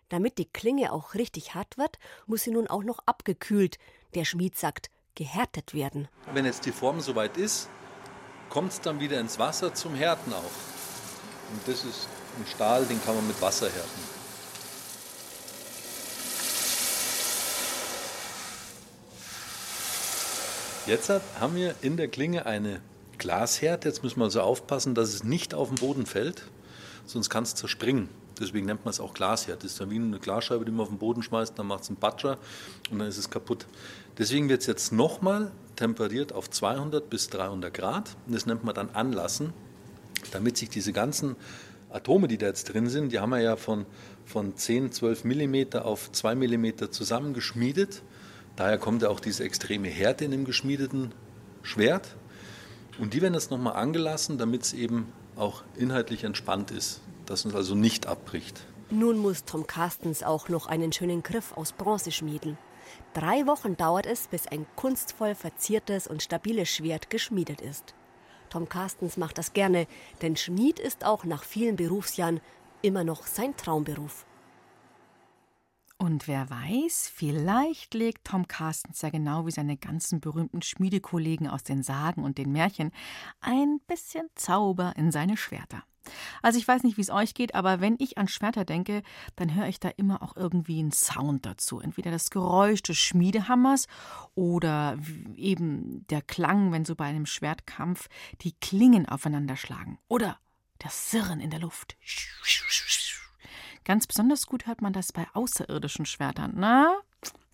Damit 0.10 0.38
die 0.38 0.46
Klinge 0.46 0.94
auch 0.94 1.16
richtig 1.16 1.56
hart 1.56 1.78
wird, 1.78 2.00
muss 2.26 2.44
sie 2.44 2.52
nun 2.52 2.68
auch 2.68 2.84
noch 2.84 3.00
abgekühlt, 3.06 3.78
der 4.16 4.26
Schmied 4.26 4.58
sagt, 4.58 4.90
gehärtet 5.16 5.74
werden. 5.74 6.08
Wenn 6.34 6.46
jetzt 6.46 6.66
die 6.66 6.72
Form 6.72 7.02
soweit 7.02 7.38
ist, 7.38 7.70
kommt 8.50 8.72
es 8.72 8.82
dann 8.82 9.00
wieder 9.00 9.20
ins 9.20 9.40
Wasser 9.40 9.74
zum 9.74 9.96
Härten 9.96 10.34
auch. 10.34 10.44
Und 11.52 11.62
das 11.66 11.84
ist 11.84 12.08
ein 12.38 12.46
Stahl, 12.46 12.86
den 12.86 13.04
kann 13.04 13.16
man 13.16 13.28
mit 13.28 13.42
Wasser 13.42 13.68
härten. 13.68 14.17
Jetzt 20.88 21.12
haben 21.42 21.58
wir 21.58 21.76
in 21.82 21.98
der 21.98 22.08
Klinge 22.08 22.46
eine 22.46 22.80
Glasherd. 23.18 23.84
Jetzt 23.84 24.04
müssen 24.04 24.22
wir 24.22 24.24
also 24.24 24.40
aufpassen, 24.40 24.96
dass 24.96 25.10
es 25.10 25.26
nicht 25.26 25.54
auf 25.54 25.68
den 25.68 25.76
Boden 25.76 26.06
fällt, 26.06 26.44
sonst 27.06 27.30
kann 27.30 27.44
es 27.44 27.56
zerspringen. 27.56 28.08
Deswegen 28.40 28.68
nennt 28.68 28.86
man 28.86 28.92
es 28.92 29.02
auch 29.02 29.14
Glasherd. 29.14 29.66
Das 29.66 29.72
ist 29.72 29.82
dann 29.82 29.90
wie 29.90 29.98
eine 29.98 30.18
Glasscheibe, 30.18 30.64
die 30.64 30.72
man 30.72 30.82
auf 30.82 30.88
den 30.88 30.98
Boden 30.98 31.24
schmeißt, 31.24 31.60
dann 31.60 31.68
macht 31.68 31.84
es 31.84 31.90
einen 31.90 31.98
Batscher 31.98 32.38
und 32.90 33.00
dann 33.00 33.08
ist 33.10 33.18
es 33.18 33.30
kaputt. 33.30 33.66
Deswegen 34.18 34.48
wird 34.48 34.62
es 34.62 34.68
jetzt 34.68 34.94
nochmal 34.94 35.52
temperiert 35.76 36.32
auf 36.32 36.50
200 36.50 37.10
bis 37.10 37.28
300 37.32 37.74
Grad. 37.74 38.16
Und 38.26 38.36
das 38.36 38.46
nennt 38.46 38.64
man 38.64 38.74
dann 38.74 38.90
Anlassen, 38.92 39.52
damit 40.32 40.56
sich 40.56 40.70
diese 40.70 40.94
ganzen 40.94 41.36
Atome, 41.90 42.30
die 42.30 42.38
da 42.38 42.46
jetzt 42.46 42.64
drin 42.74 42.88
sind, 42.88 43.12
die 43.12 43.20
haben 43.20 43.32
wir 43.32 43.42
ja 43.42 43.58
von, 43.58 43.86
von 44.24 44.56
10, 44.56 44.94
12 44.94 45.26
Millimeter 45.26 45.84
auf 45.84 46.14
2 46.14 46.36
Millimeter 46.36 46.92
zusammengeschmiedet. 46.92 48.04
Daher 48.58 48.80
kommt 48.80 49.04
ja 49.04 49.10
auch 49.10 49.20
diese 49.20 49.44
extreme 49.44 49.88
Härte 49.88 50.26
in 50.26 50.32
dem 50.32 50.44
geschmiedeten 50.44 51.14
Schwert. 51.62 52.18
Und 53.00 53.14
die 53.14 53.22
werden 53.22 53.36
jetzt 53.36 53.52
nochmal 53.52 53.76
angelassen, 53.76 54.38
damit 54.38 54.64
es 54.64 54.74
eben 54.74 55.14
auch 55.36 55.64
inhaltlich 55.76 56.24
entspannt 56.24 56.72
ist, 56.72 57.02
dass 57.28 57.46
es 57.46 57.54
also 57.54 57.76
nicht 57.76 58.08
abbricht. 58.08 58.66
Nun 58.90 59.20
muss 59.20 59.46
Tom 59.46 59.68
Carstens 59.68 60.24
auch 60.24 60.50
noch 60.50 60.66
einen 60.66 60.92
schönen 60.92 61.22
Griff 61.22 61.56
aus 61.56 61.72
Bronze 61.72 62.12
schmieden. 62.12 62.58
Drei 63.14 63.46
Wochen 63.46 63.78
dauert 63.78 64.08
es, 64.08 64.28
bis 64.28 64.48
ein 64.48 64.66
kunstvoll 64.76 65.36
verziertes 65.36 66.08
und 66.08 66.24
stabiles 66.24 66.70
Schwert 66.70 67.10
geschmiedet 67.10 67.62
ist. 67.62 67.94
Tom 68.50 68.70
Carstens 68.70 69.18
macht 69.18 69.38
das 69.38 69.54
gerne, 69.54 69.88
denn 70.22 70.36
Schmied 70.36 70.80
ist 70.80 71.06
auch 71.06 71.26
nach 71.26 71.44
vielen 71.44 71.76
Berufsjahren 71.76 72.40
immer 72.82 73.04
noch 73.04 73.28
sein 73.28 73.56
Traumberuf. 73.58 74.26
Und 76.00 76.28
wer 76.28 76.48
weiß, 76.50 77.12
vielleicht 77.14 77.96
legt 77.96 78.26
Tom 78.26 78.48
Carstens 78.48 79.02
ja 79.02 79.10
genau 79.10 79.48
wie 79.48 79.52
seine 79.52 79.78
ganzen 79.78 80.20
berühmten 80.20 80.62
Schmiedekollegen 80.62 81.48
aus 81.48 81.64
den 81.64 81.82
Sagen 81.82 82.24
und 82.24 82.38
den 82.38 82.52
Märchen 82.52 82.92
ein 83.42 83.80
bisschen 83.88 84.28
Zauber 84.36 84.94
in 84.96 85.12
seine 85.12 85.38
Schwerter. 85.38 85.84
Also 86.42 86.60
ich 86.60 86.68
weiß 86.68 86.84
nicht, 86.84 86.98
wie 86.98 87.02
es 87.02 87.10
euch 87.10 87.34
geht, 87.34 87.56
aber 87.56 87.82
wenn 87.82 87.96
ich 88.00 88.18
an 88.18 88.28
Schwerter 88.28 88.64
denke, 88.64 89.02
dann 89.36 89.56
höre 89.56 89.68
ich 89.68 89.80
da 89.80 89.90
immer 89.90 90.22
auch 90.22 90.36
irgendwie 90.36 90.80
einen 90.80 90.92
Sound 90.92 91.46
dazu. 91.46 91.80
Entweder 91.80 92.12
das 92.12 92.30
Geräusch 92.30 92.84
des 92.84 92.98
Schmiedehammers 92.98 93.88
oder 94.36 94.98
eben 95.36 96.06
der 96.08 96.22
Klang, 96.22 96.72
wenn 96.72 96.86
so 96.86 96.96
bei 96.96 97.06
einem 97.06 97.26
Schwertkampf 97.26 98.08
die 98.42 98.54
Klingen 98.54 99.08
aufeinander 99.08 99.56
schlagen. 99.56 99.98
Oder 100.08 100.40
das 100.80 101.12
Sirren 101.12 101.40
in 101.40 101.50
der 101.50 101.60
Luft. 101.60 101.98
Ganz 103.88 104.06
besonders 104.06 104.48
gut 104.48 104.68
hört 104.68 104.82
man 104.82 104.92
das 104.92 105.14
bei 105.14 105.26
außerirdischen 105.34 106.06
Schwertern. 106.06 106.56
Na, 106.58 106.94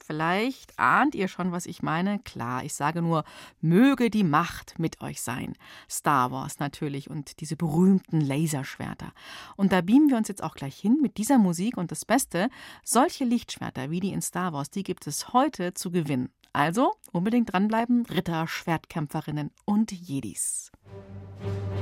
Vielleicht 0.03 0.77
ahnt 0.77 1.15
ihr 1.15 1.29
schon, 1.29 1.53
was 1.53 1.65
ich 1.65 1.81
meine. 1.81 2.19
Klar, 2.19 2.65
ich 2.65 2.73
sage 2.73 3.01
nur, 3.01 3.23
möge 3.61 4.09
die 4.09 4.25
Macht 4.25 4.77
mit 4.77 4.99
euch 4.99 5.21
sein. 5.21 5.53
Star 5.89 6.29
Wars 6.31 6.59
natürlich 6.59 7.09
und 7.09 7.39
diese 7.39 7.55
berühmten 7.55 8.19
Laserschwerter. 8.19 9.13
Und 9.55 9.71
da 9.71 9.79
beamen 9.79 10.09
wir 10.09 10.17
uns 10.17 10.27
jetzt 10.27 10.43
auch 10.43 10.55
gleich 10.55 10.75
hin 10.75 10.97
mit 11.01 11.17
dieser 11.17 11.37
Musik 11.37 11.77
und 11.77 11.91
das 11.91 12.03
Beste, 12.03 12.49
solche 12.83 13.23
Lichtschwerter 13.23 13.91
wie 13.91 14.01
die 14.01 14.11
in 14.11 14.21
Star 14.21 14.51
Wars, 14.51 14.71
die 14.71 14.83
gibt 14.83 15.07
es 15.07 15.31
heute 15.31 15.73
zu 15.73 15.89
gewinnen. 15.89 16.33
Also 16.51 16.95
unbedingt 17.13 17.53
dranbleiben, 17.53 18.05
Ritter, 18.07 18.45
Schwertkämpferinnen 18.45 19.51
und 19.63 19.93
Jedis. 19.93 20.69
Ritter 20.91 21.72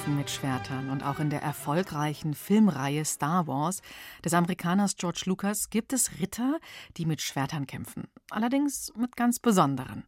kämpfen 0.00 0.16
mit 0.16 0.30
Schwertern 0.30 0.88
und 0.88 1.02
auch 1.02 1.18
in 1.18 1.28
der 1.28 1.42
erfolgreichen 1.42 2.32
Filmreihe 2.32 3.04
Star 3.04 3.46
Wars 3.46 3.82
des 4.24 4.32
Amerikaners 4.32 4.96
George 4.96 5.24
Lucas 5.26 5.68
gibt 5.68 5.92
es 5.92 6.20
Ritter, 6.20 6.58
die 6.96 7.04
mit 7.04 7.20
Schwertern 7.20 7.66
kämpfen. 7.66 8.08
Allerdings 8.30 8.94
mit 8.96 9.14
ganz 9.14 9.40
besonderen. 9.40 10.04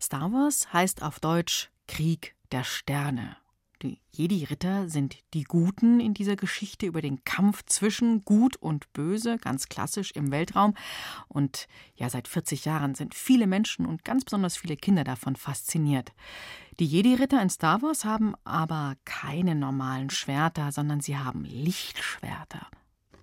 Star 0.00 0.32
Wars 0.32 0.72
heißt 0.72 1.04
auf 1.04 1.20
Deutsch 1.20 1.70
Krieg 1.86 2.34
der 2.50 2.64
Sterne. 2.64 3.36
Die 3.82 4.00
Jedi-Ritter 4.10 4.88
sind 4.88 5.16
die 5.34 5.44
Guten 5.44 6.00
in 6.00 6.12
dieser 6.12 6.34
Geschichte 6.34 6.86
über 6.86 7.00
den 7.00 7.22
Kampf 7.22 7.64
zwischen 7.66 8.24
Gut 8.24 8.56
und 8.56 8.92
Böse, 8.92 9.38
ganz 9.38 9.68
klassisch 9.68 10.10
im 10.12 10.32
Weltraum. 10.32 10.74
Und 11.28 11.68
ja, 11.94 12.10
seit 12.10 12.26
40 12.26 12.64
Jahren 12.64 12.96
sind 12.96 13.14
viele 13.14 13.46
Menschen 13.46 13.86
und 13.86 14.04
ganz 14.04 14.24
besonders 14.24 14.56
viele 14.56 14.76
Kinder 14.76 15.04
davon 15.04 15.36
fasziniert. 15.36 16.12
Die 16.80 16.86
Jedi-Ritter 16.86 17.40
in 17.40 17.50
Star 17.50 17.80
Wars 17.82 18.04
haben 18.04 18.34
aber 18.42 18.96
keine 19.04 19.54
normalen 19.54 20.10
Schwerter, 20.10 20.72
sondern 20.72 21.00
sie 21.00 21.16
haben 21.16 21.44
Lichtschwerter. 21.44 22.66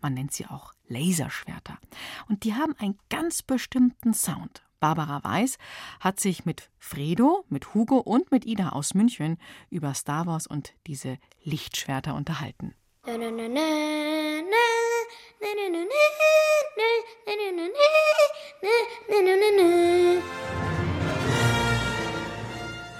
Man 0.01 0.13
nennt 0.13 0.31
sie 0.31 0.45
auch 0.45 0.73
Laserschwerter. 0.87 1.79
Und 2.29 2.43
die 2.45 2.53
haben 2.53 2.75
einen 2.77 2.97
ganz 3.09 3.41
bestimmten 3.41 4.13
Sound. 4.13 4.63
Barbara 4.85 5.23
Weiß 5.23 5.57
hat 5.99 6.19
sich 6.19 6.45
mit 6.45 6.69
Fredo, 6.77 7.43
mit 7.49 7.73
Hugo 7.73 7.97
und 7.97 8.29
mit 8.29 8.45
Ida 8.45 8.69
aus 8.69 8.93
München 8.93 9.39
über 9.71 9.95
Star 9.95 10.27
Wars 10.27 10.45
und 10.45 10.75
diese 10.85 11.17
Lichtschwerter 11.43 12.13
unterhalten. 12.13 12.75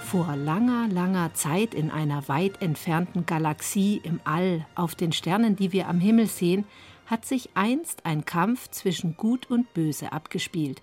Vor 0.02 0.34
langer, 0.34 0.88
langer 0.88 1.34
Zeit 1.34 1.72
in 1.72 1.92
einer 1.92 2.26
weit 2.26 2.60
entfernten 2.62 3.26
Galaxie 3.26 4.00
im 4.02 4.18
All, 4.24 4.66
auf 4.74 4.96
den 4.96 5.12
Sternen, 5.12 5.54
die 5.54 5.70
wir 5.70 5.86
am 5.86 6.00
Himmel 6.00 6.26
sehen, 6.26 6.64
hat 7.06 7.24
sich 7.24 7.50
einst 7.54 8.04
ein 8.04 8.24
Kampf 8.24 8.70
zwischen 8.70 9.16
Gut 9.16 9.48
und 9.48 9.72
Böse 9.72 10.10
abgespielt. 10.10 10.82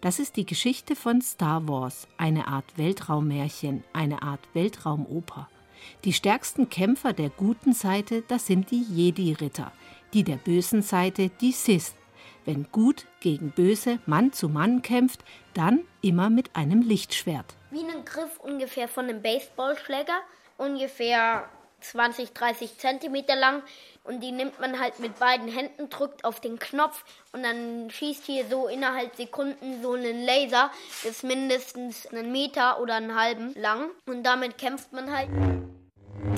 Das 0.00 0.20
ist 0.20 0.36
die 0.36 0.46
Geschichte 0.46 0.94
von 0.94 1.20
Star 1.20 1.66
Wars, 1.66 2.06
eine 2.18 2.46
Art 2.46 2.78
Weltraummärchen, 2.78 3.82
eine 3.92 4.22
Art 4.22 4.40
Weltraumoper. 4.54 5.48
Die 6.04 6.12
stärksten 6.12 6.68
Kämpfer 6.68 7.12
der 7.12 7.30
guten 7.30 7.72
Seite, 7.72 8.22
das 8.28 8.46
sind 8.46 8.70
die 8.70 8.82
Jedi-Ritter, 8.82 9.72
die 10.14 10.22
der 10.22 10.36
bösen 10.36 10.82
Seite 10.82 11.30
die 11.40 11.50
Sith. 11.50 11.94
Wenn 12.44 12.70
gut 12.70 13.06
gegen 13.18 13.50
böse 13.50 13.98
Mann 14.06 14.32
zu 14.32 14.48
Mann 14.48 14.82
kämpft, 14.82 15.24
dann 15.52 15.80
immer 16.00 16.30
mit 16.30 16.54
einem 16.54 16.82
Lichtschwert. 16.82 17.56
Wie 17.72 17.80
ein 17.80 18.04
Griff 18.04 18.38
ungefähr 18.38 18.86
von 18.86 19.06
einem 19.06 19.20
Baseballschläger, 19.20 20.20
ungefähr 20.58 21.48
20, 21.80 22.32
30 22.32 22.78
Zentimeter 22.78 23.36
lang 23.36 23.62
und 24.04 24.22
die 24.22 24.32
nimmt 24.32 24.58
man 24.60 24.78
halt 24.80 25.00
mit 25.00 25.18
beiden 25.18 25.48
Händen, 25.48 25.90
drückt 25.90 26.24
auf 26.24 26.40
den 26.40 26.58
Knopf 26.58 27.04
und 27.32 27.42
dann 27.42 27.90
schießt 27.90 28.24
hier 28.24 28.46
so 28.48 28.68
innerhalb 28.68 29.14
Sekunden 29.16 29.82
so 29.82 29.92
einen 29.92 30.24
Laser, 30.24 30.70
ist 31.04 31.24
mindestens 31.24 32.06
einen 32.06 32.32
Meter 32.32 32.80
oder 32.80 32.94
einen 32.94 33.14
halben 33.14 33.54
lang 33.54 33.90
und 34.06 34.24
damit 34.24 34.58
kämpft 34.58 34.92
man 34.92 35.14
halt. 35.14 35.28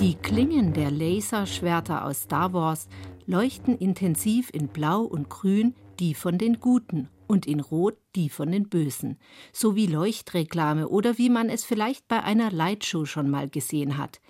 Die 0.01 0.15
Klingen 0.17 0.73
der 0.73 0.91
Laserschwerter 0.91 2.05
aus 2.05 2.23
Star 2.23 2.53
Wars 2.53 2.89
leuchten 3.27 3.79
intensiv 3.79 4.51
in 4.53 4.69
Blau 4.69 5.03
und 5.03 5.29
Grün, 5.29 5.75
die 5.99 6.15
von 6.15 6.39
den 6.39 6.61
Guten, 6.61 7.09
und 7.31 7.47
in 7.47 7.61
Rot 7.61 7.97
die 8.17 8.29
von 8.29 8.51
den 8.51 8.69
Bösen, 8.69 9.17
so 9.53 9.77
wie 9.77 9.87
Leuchtreklame 9.87 10.89
oder 10.89 11.17
wie 11.17 11.31
man 11.31 11.49
es 11.49 11.65
vielleicht 11.65 12.09
bei 12.09 12.25
einer 12.25 12.51
Lightshow 12.51 13.05
schon 13.05 13.31
mal 13.31 13.49
gesehen 13.49 13.99
hat. 13.99 14.21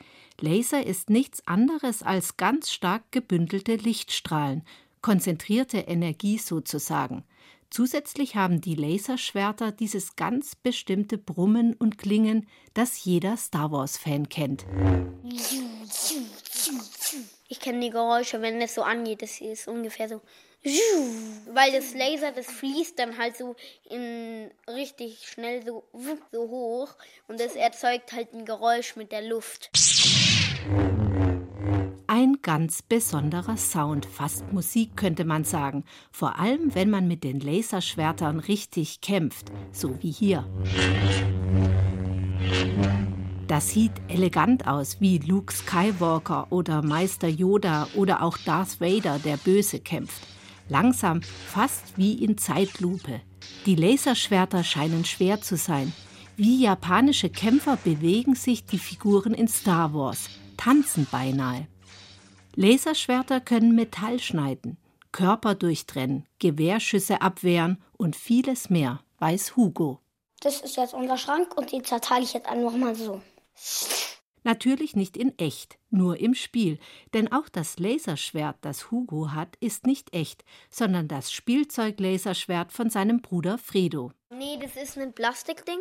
Laser 0.42 0.86
ist 0.86 1.10
nichts 1.10 1.46
anderes 1.46 2.02
als 2.02 2.36
ganz 2.36 2.70
stark 2.70 3.02
gebündelte 3.10 3.76
Lichtstrahlen, 3.76 4.64
konzentrierte 5.02 5.78
Energie 5.78 6.38
sozusagen. 6.38 7.24
Zusätzlich 7.70 8.34
haben 8.34 8.60
die 8.60 8.74
Laserschwerter 8.74 9.70
dieses 9.70 10.16
ganz 10.16 10.56
bestimmte 10.56 11.18
Brummen 11.18 11.74
und 11.74 11.98
Klingen, 11.98 12.48
das 12.74 13.04
jeder 13.04 13.36
Star 13.36 13.70
Wars-Fan 13.70 14.28
kennt. 14.28 14.66
Ich 17.48 17.60
kenne 17.60 17.80
die 17.80 17.90
Geräusche, 17.90 18.42
wenn 18.42 18.60
es 18.60 18.74
so 18.74 18.82
angeht. 18.82 19.22
Das 19.22 19.40
ist 19.40 19.68
ungefähr 19.68 20.08
so. 20.08 20.20
Weil 21.52 21.72
das 21.72 21.94
Laser, 21.94 22.32
das 22.32 22.46
fließt 22.46 22.98
dann 22.98 23.16
halt 23.16 23.36
so 23.36 23.56
in 23.88 24.50
richtig 24.68 25.26
schnell 25.26 25.64
so, 25.64 25.84
so 26.32 26.48
hoch 26.48 26.94
und 27.28 27.40
das 27.40 27.56
erzeugt 27.56 28.12
halt 28.12 28.34
ein 28.34 28.44
Geräusch 28.44 28.94
mit 28.96 29.10
der 29.10 29.22
Luft. 29.22 29.70
Ein 32.06 32.38
ganz 32.42 32.82
besonderer 32.82 33.56
Sound, 33.56 34.04
fast 34.04 34.52
Musik 34.52 34.96
könnte 34.96 35.24
man 35.24 35.44
sagen, 35.44 35.84
vor 36.10 36.38
allem 36.38 36.74
wenn 36.74 36.90
man 36.90 37.06
mit 37.06 37.24
den 37.24 37.40
Laserschwertern 37.40 38.40
richtig 38.40 39.00
kämpft, 39.00 39.52
so 39.72 39.96
wie 40.00 40.10
hier. 40.10 40.44
Das 43.46 43.70
sieht 43.70 43.92
elegant 44.08 44.66
aus, 44.66 45.00
wie 45.00 45.18
Luke 45.18 45.52
Skywalker 45.52 46.46
oder 46.50 46.82
Meister 46.82 47.28
Yoda 47.28 47.88
oder 47.96 48.22
auch 48.22 48.38
Darth 48.38 48.80
Vader, 48.80 49.18
der 49.18 49.36
Böse, 49.36 49.80
kämpft. 49.80 50.22
Langsam, 50.68 51.20
fast 51.22 51.96
wie 51.96 52.14
in 52.14 52.38
Zeitlupe. 52.38 53.20
Die 53.66 53.74
Laserschwerter 53.74 54.62
scheinen 54.62 55.04
schwer 55.04 55.40
zu 55.40 55.56
sein. 55.56 55.92
Wie 56.36 56.62
japanische 56.62 57.28
Kämpfer 57.28 57.76
bewegen 57.76 58.34
sich 58.34 58.64
die 58.64 58.78
Figuren 58.78 59.34
in 59.34 59.48
Star 59.48 59.92
Wars, 59.92 60.30
tanzen 60.60 61.06
beinahe. 61.10 61.66
Laserschwerter 62.54 63.40
können 63.40 63.74
Metall 63.74 64.20
schneiden, 64.20 64.76
Körper 65.10 65.54
durchtrennen, 65.54 66.26
Gewehrschüsse 66.38 67.22
abwehren 67.22 67.82
und 67.96 68.14
vieles 68.14 68.68
mehr, 68.68 69.02
weiß 69.18 69.56
Hugo. 69.56 70.00
Das 70.40 70.60
ist 70.60 70.76
jetzt 70.76 70.92
unser 70.92 71.16
Schrank 71.16 71.56
und 71.56 71.72
den 71.72 71.84
zerteile 71.84 72.24
ich 72.24 72.34
jetzt 72.34 72.46
einfach 72.46 72.76
mal 72.76 72.94
so. 72.94 73.22
Natürlich 74.42 74.96
nicht 74.96 75.16
in 75.16 75.38
echt, 75.38 75.78
nur 75.90 76.18
im 76.18 76.34
Spiel, 76.34 76.78
denn 77.14 77.32
auch 77.32 77.48
das 77.48 77.78
Laserschwert, 77.78 78.56
das 78.60 78.90
Hugo 78.90 79.32
hat, 79.32 79.56
ist 79.60 79.86
nicht 79.86 80.14
echt, 80.14 80.44
sondern 80.70 81.08
das 81.08 81.32
Spielzeug-Laserschwert 81.32 82.72
von 82.72 82.90
seinem 82.90 83.22
Bruder 83.22 83.58
Fredo. 83.58 84.12
Nee, 84.30 84.58
das 84.60 84.76
ist 84.76 84.98
ein 84.98 85.14
Plastikding. 85.14 85.80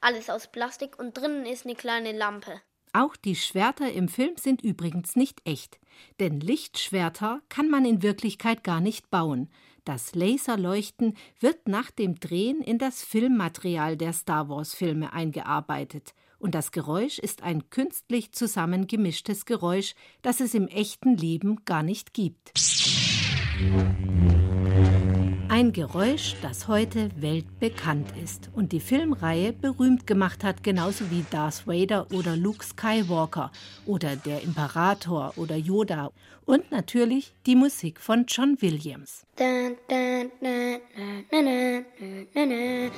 Alles 0.00 0.30
aus 0.30 0.50
Plastik 0.50 0.98
und 0.98 1.16
drinnen 1.16 1.46
ist 1.46 1.66
eine 1.66 1.74
kleine 1.74 2.12
Lampe. 2.12 2.60
Auch 2.94 3.16
die 3.16 3.36
Schwerter 3.36 3.90
im 3.90 4.06
Film 4.06 4.36
sind 4.36 4.60
übrigens 4.62 5.16
nicht 5.16 5.40
echt, 5.44 5.80
denn 6.20 6.40
Lichtschwerter 6.40 7.40
kann 7.48 7.70
man 7.70 7.86
in 7.86 8.02
Wirklichkeit 8.02 8.62
gar 8.62 8.82
nicht 8.82 9.10
bauen. 9.10 9.48
Das 9.84 10.14
Laserleuchten 10.14 11.16
wird 11.40 11.68
nach 11.68 11.90
dem 11.90 12.20
Drehen 12.20 12.60
in 12.60 12.76
das 12.76 13.02
Filmmaterial 13.02 13.96
der 13.96 14.12
Star 14.12 14.50
Wars-Filme 14.50 15.12
eingearbeitet. 15.12 16.14
Und 16.38 16.54
das 16.54 16.70
Geräusch 16.70 17.18
ist 17.18 17.42
ein 17.42 17.70
künstlich 17.70 18.32
zusammengemischtes 18.32 19.46
Geräusch, 19.46 19.94
das 20.20 20.40
es 20.40 20.52
im 20.52 20.68
echten 20.68 21.16
Leben 21.16 21.64
gar 21.64 21.82
nicht 21.82 22.12
gibt. 22.12 22.52
Ein 25.62 25.72
Geräusch, 25.72 26.34
das 26.42 26.66
heute 26.66 27.10
weltbekannt 27.14 28.12
ist 28.20 28.50
und 28.52 28.72
die 28.72 28.80
Filmreihe 28.80 29.52
berühmt 29.52 30.08
gemacht 30.08 30.42
hat, 30.42 30.64
genauso 30.64 31.08
wie 31.12 31.24
Darth 31.30 31.68
Vader 31.68 32.08
oder 32.12 32.36
Luke 32.36 32.64
Skywalker 32.64 33.52
oder 33.86 34.16
der 34.16 34.42
Imperator 34.42 35.32
oder 35.36 35.54
Yoda. 35.54 36.10
Und 36.46 36.72
natürlich 36.72 37.32
die 37.46 37.54
Musik 37.54 38.00
von 38.00 38.24
John 38.26 38.56
Williams. 38.60 39.24
Dun, 39.36 39.76
dun, 39.88 40.32
dun, 42.34 42.90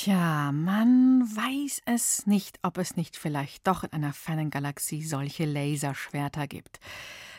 Tja, 0.00 0.52
man 0.52 1.22
weiß 1.22 1.82
es 1.86 2.24
nicht, 2.24 2.60
ob 2.62 2.78
es 2.78 2.94
nicht 2.94 3.16
vielleicht 3.16 3.66
doch 3.66 3.82
in 3.82 3.92
einer 3.92 4.12
fernen 4.12 4.48
Galaxie 4.48 5.02
solche 5.02 5.44
Laserschwerter 5.44 6.46
gibt. 6.46 6.78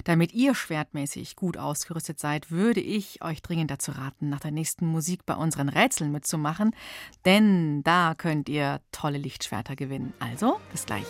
Damit 0.04 0.34
ihr 0.34 0.54
schwertmäßig 0.54 1.38
gut 1.38 1.56
ausgerüstet 1.56 2.19
seid, 2.19 2.52
würde 2.52 2.82
ich 2.82 3.24
euch 3.24 3.41
dringend 3.41 3.72
dazu 3.72 3.93
raten, 3.93 4.28
nach 4.28 4.41
der 4.41 4.52
nächsten 4.52 4.88
Musik 4.88 5.26
bei 5.26 5.36
unseren 5.36 5.69
Rätseln 5.69 6.12
mitzumachen, 6.12 6.76
denn 7.24 7.82
da 7.84 8.13
könnt 8.13 8.50
ihr 8.50 8.82
tolle 8.91 9.19
Lichtschwerter 9.19 9.78
gewinnen. 9.78 10.12
Also, 10.19 10.60
bis 10.74 10.86
gleich. 10.86 11.08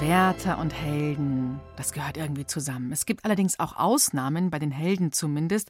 Schwerter 0.00 0.56
und 0.56 0.72
Helden, 0.72 1.60
das 1.76 1.92
gehört 1.92 2.16
irgendwie 2.16 2.46
zusammen. 2.46 2.90
Es 2.90 3.04
gibt 3.04 3.26
allerdings 3.26 3.60
auch 3.60 3.76
Ausnahmen, 3.76 4.48
bei 4.48 4.58
den 4.58 4.70
Helden 4.70 5.12
zumindest. 5.12 5.68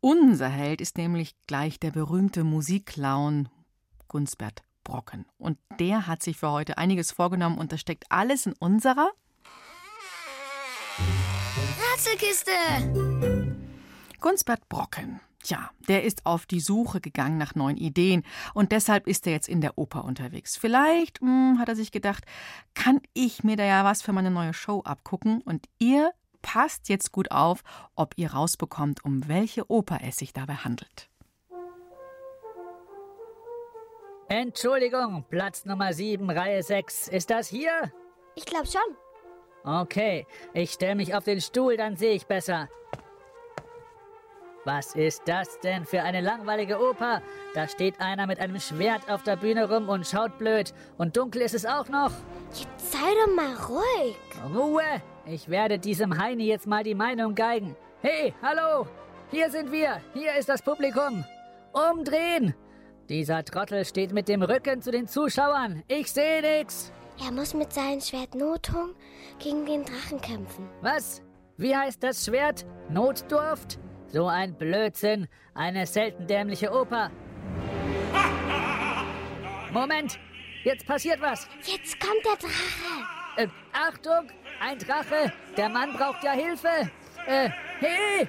Unser 0.00 0.48
Held 0.48 0.80
ist 0.80 0.98
nämlich 0.98 1.36
gleich 1.46 1.78
der 1.78 1.92
berühmte 1.92 2.42
Musikclown 2.42 3.48
Gunsbert 4.08 4.64
Brocken. 4.82 5.26
Und 5.38 5.58
der 5.78 6.08
hat 6.08 6.24
sich 6.24 6.38
für 6.38 6.50
heute 6.50 6.76
einiges 6.76 7.12
vorgenommen 7.12 7.56
und 7.56 7.70
das 7.70 7.80
steckt 7.80 8.06
alles 8.08 8.46
in 8.46 8.54
unserer 8.54 9.12
Rätselkiste! 11.94 12.50
Gunsbert 14.20 14.68
Brocken. 14.68 15.20
Tja, 15.42 15.70
der 15.86 16.02
ist 16.02 16.26
auf 16.26 16.46
die 16.46 16.60
Suche 16.60 17.00
gegangen 17.00 17.38
nach 17.38 17.54
neuen 17.54 17.76
Ideen 17.76 18.24
und 18.54 18.72
deshalb 18.72 19.06
ist 19.06 19.26
er 19.26 19.32
jetzt 19.32 19.48
in 19.48 19.60
der 19.60 19.78
Oper 19.78 20.04
unterwegs. 20.04 20.56
Vielleicht, 20.56 21.22
mh, 21.22 21.28
hm, 21.28 21.58
hat 21.58 21.68
er 21.68 21.76
sich 21.76 21.92
gedacht, 21.92 22.24
kann 22.74 23.00
ich 23.14 23.44
mir 23.44 23.56
da 23.56 23.64
ja 23.64 23.84
was 23.84 24.02
für 24.02 24.12
meine 24.12 24.30
neue 24.30 24.52
Show 24.52 24.82
abgucken 24.82 25.40
und 25.42 25.66
ihr 25.78 26.12
passt 26.42 26.88
jetzt 26.88 27.12
gut 27.12 27.30
auf, 27.30 27.62
ob 27.94 28.14
ihr 28.16 28.32
rausbekommt, 28.32 29.04
um 29.04 29.28
welche 29.28 29.70
Oper 29.70 30.00
es 30.02 30.16
sich 30.16 30.32
dabei 30.32 30.54
handelt. 30.54 31.08
Entschuldigung, 34.28 35.24
Platz 35.30 35.64
Nummer 35.64 35.92
7, 35.92 36.28
Reihe 36.30 36.62
6. 36.62 37.08
Ist 37.08 37.30
das 37.30 37.48
hier? 37.48 37.92
Ich 38.34 38.44
glaube 38.44 38.66
schon. 38.66 38.96
Okay, 39.64 40.26
ich 40.52 40.72
stelle 40.72 40.96
mich 40.96 41.14
auf 41.14 41.24
den 41.24 41.40
Stuhl, 41.40 41.76
dann 41.76 41.96
sehe 41.96 42.12
ich 42.12 42.26
besser. 42.26 42.68
Was 44.68 44.94
ist 44.94 45.22
das 45.24 45.58
denn 45.60 45.86
für 45.86 46.02
eine 46.02 46.20
langweilige 46.20 46.78
Oper? 46.78 47.22
Da 47.54 47.66
steht 47.68 48.02
einer 48.02 48.26
mit 48.26 48.38
einem 48.38 48.60
Schwert 48.60 49.10
auf 49.10 49.22
der 49.22 49.36
Bühne 49.36 49.66
rum 49.66 49.88
und 49.88 50.06
schaut 50.06 50.36
blöd. 50.36 50.74
Und 50.98 51.16
dunkel 51.16 51.40
ist 51.40 51.54
es 51.54 51.64
auch 51.64 51.88
noch. 51.88 52.10
Jetzt 52.52 52.92
sei 52.92 52.98
doch 52.98 53.34
mal 53.34 53.54
ruhig. 53.66 54.16
Ruhe! 54.54 54.82
Ich 55.24 55.48
werde 55.48 55.78
diesem 55.78 56.18
Heini 56.18 56.44
jetzt 56.44 56.66
mal 56.66 56.84
die 56.84 56.94
Meinung 56.94 57.34
geigen. 57.34 57.76
Hey, 58.02 58.34
hallo! 58.42 58.86
Hier 59.30 59.50
sind 59.50 59.72
wir. 59.72 60.02
Hier 60.12 60.34
ist 60.34 60.50
das 60.50 60.60
Publikum. 60.60 61.24
Umdrehen! 61.72 62.54
Dieser 63.08 63.42
Trottel 63.46 63.86
steht 63.86 64.12
mit 64.12 64.28
dem 64.28 64.42
Rücken 64.42 64.82
zu 64.82 64.90
den 64.90 65.08
Zuschauern. 65.08 65.82
Ich 65.88 66.12
sehe 66.12 66.42
nix. 66.42 66.92
Er 67.24 67.32
muss 67.32 67.54
mit 67.54 67.72
seinem 67.72 68.02
Schwert 68.02 68.34
Notung 68.34 68.94
gegen 69.38 69.64
den 69.64 69.86
Drachen 69.86 70.20
kämpfen. 70.20 70.68
Was? 70.82 71.22
Wie 71.56 71.74
heißt 71.74 72.02
das 72.02 72.26
Schwert? 72.26 72.66
Notdurft? 72.90 73.78
So 74.10 74.26
ein 74.26 74.54
Blödsinn. 74.54 75.28
Eine 75.54 75.86
selten 75.86 76.26
dämliche 76.26 76.72
Oper. 76.72 77.10
Moment, 79.72 80.18
jetzt 80.64 80.86
passiert 80.86 81.20
was. 81.20 81.46
Jetzt 81.64 82.00
kommt 82.00 82.24
der 82.24 82.36
Drache. 82.36 83.06
Äh, 83.36 83.48
Achtung, 83.72 84.30
ein 84.60 84.78
Drache. 84.78 85.32
Der 85.56 85.68
Mann 85.68 85.92
braucht 85.92 86.24
ja 86.24 86.32
Hilfe. 86.32 86.90
Äh, 87.26 87.50
hey, 87.80 88.28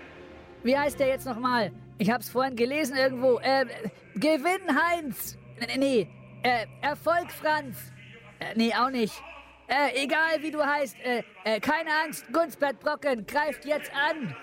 wie 0.63 0.77
heißt 0.77 0.99
der 0.99 1.07
jetzt 1.07 1.25
nochmal? 1.25 1.71
Ich 1.97 2.11
hab's 2.11 2.29
vorhin 2.29 2.55
gelesen 2.55 2.97
irgendwo. 2.97 3.39
Äh, 3.39 3.65
Gewinn 4.15 4.61
Heinz. 4.67 5.37
Nee, 5.59 5.77
nee, 5.77 6.09
äh, 6.43 6.65
Erfolg 6.81 7.31
Franz. 7.31 7.77
Äh, 8.39 8.53
nee, 8.55 8.73
auch 8.73 8.89
nicht. 8.89 9.13
Äh, 9.67 10.03
egal 10.03 10.41
wie 10.41 10.51
du 10.51 10.65
heißt, 10.65 10.97
äh, 11.03 11.23
äh, 11.43 11.59
keine 11.59 11.89
Angst, 12.03 12.25
Gunstbert 12.33 12.79
Brocken 12.79 13.25
greift 13.25 13.65
jetzt 13.65 13.91
an. 13.93 14.35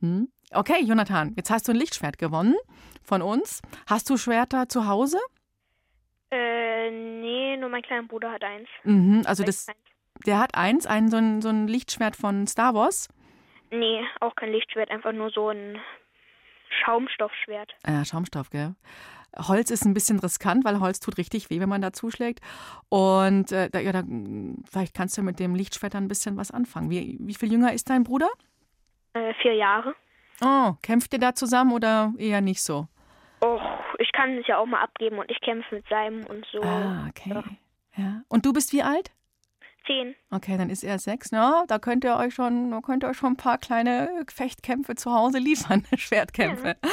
Hm? 0.00 0.28
Okay, 0.52 0.82
Jonathan, 0.84 1.32
jetzt 1.36 1.50
hast 1.50 1.66
du 1.66 1.72
ein 1.72 1.78
Lichtschwert 1.78 2.18
gewonnen 2.18 2.54
von 3.02 3.22
uns. 3.22 3.60
Hast 3.86 4.08
du 4.08 4.16
Schwerter 4.16 4.68
zu 4.68 4.86
Hause? 4.86 5.18
Äh, 6.30 6.90
nee, 6.90 7.56
nur 7.56 7.68
mein 7.68 7.82
kleiner 7.82 8.06
Bruder 8.06 8.30
hat 8.30 8.44
eins. 8.44 8.68
Mhm, 8.84 9.22
also 9.26 9.42
das, 9.42 9.66
der 10.26 10.38
hat 10.38 10.54
eins, 10.54 10.86
ein, 10.86 11.08
so, 11.08 11.16
ein, 11.16 11.42
so 11.42 11.48
ein 11.48 11.66
Lichtschwert 11.66 12.16
von 12.16 12.46
Star 12.46 12.74
Wars? 12.74 13.08
Nee, 13.70 14.04
auch 14.20 14.34
kein 14.36 14.52
Lichtschwert, 14.52 14.90
einfach 14.90 15.12
nur 15.12 15.30
so 15.30 15.48
ein 15.48 15.80
Schaumstoffschwert. 16.84 17.72
Ja, 17.86 18.04
Schaumstoff, 18.04 18.50
gell? 18.50 18.74
Holz 19.36 19.70
ist 19.70 19.84
ein 19.84 19.94
bisschen 19.94 20.18
riskant, 20.18 20.64
weil 20.64 20.80
Holz 20.80 20.98
tut 20.98 21.16
richtig 21.16 21.50
weh, 21.50 21.60
wenn 21.60 21.68
man 21.68 21.82
da 21.82 21.92
zuschlägt. 21.92 22.40
Und 22.88 23.52
äh, 23.52 23.70
da, 23.70 23.78
ja, 23.78 23.92
da, 23.92 24.02
vielleicht 24.68 24.94
kannst 24.94 25.16
du 25.18 25.22
mit 25.22 25.38
dem 25.38 25.54
Lichtschwert 25.54 25.94
ein 25.94 26.08
bisschen 26.08 26.36
was 26.36 26.50
anfangen. 26.50 26.90
Wie, 26.90 27.16
wie 27.20 27.34
viel 27.34 27.52
jünger 27.52 27.72
ist 27.72 27.90
dein 27.90 28.02
Bruder? 28.02 28.28
Äh, 29.14 29.34
vier 29.34 29.54
Jahre. 29.54 29.94
Oh, 30.42 30.72
kämpft 30.82 31.12
ihr 31.12 31.20
da 31.20 31.34
zusammen 31.34 31.72
oder 31.72 32.12
eher 32.18 32.40
nicht 32.40 32.62
so? 32.62 32.88
Och, 33.42 33.60
kann 34.20 34.38
es 34.38 34.46
ja 34.46 34.58
auch 34.58 34.66
mal 34.66 34.82
abgeben 34.82 35.18
und 35.18 35.30
ich 35.30 35.40
kämpfe 35.40 35.76
mit 35.76 35.88
seinem 35.88 36.26
und 36.26 36.46
so. 36.52 36.60
Ah, 36.62 37.06
okay. 37.08 37.30
Ja. 37.30 37.44
ja. 37.96 38.22
Und 38.28 38.44
du 38.44 38.52
bist 38.52 38.72
wie 38.72 38.82
alt? 38.82 39.10
Zehn. 39.86 40.14
Okay, 40.30 40.58
dann 40.58 40.68
ist 40.68 40.84
er 40.84 40.98
sechs. 40.98 41.30
Ja, 41.30 41.64
da 41.66 41.78
könnt 41.78 42.04
ihr 42.04 42.16
euch 42.16 42.34
schon, 42.34 42.70
da 42.70 42.80
könnt 42.82 43.02
ihr 43.02 43.08
euch 43.08 43.16
schon 43.16 43.32
ein 43.32 43.36
paar 43.36 43.56
kleine 43.56 44.10
Fechtkämpfe 44.28 44.94
zu 44.94 45.10
Hause 45.12 45.38
liefern, 45.38 45.86
Schwertkämpfe. 45.96 46.76
Ja. 46.82 46.90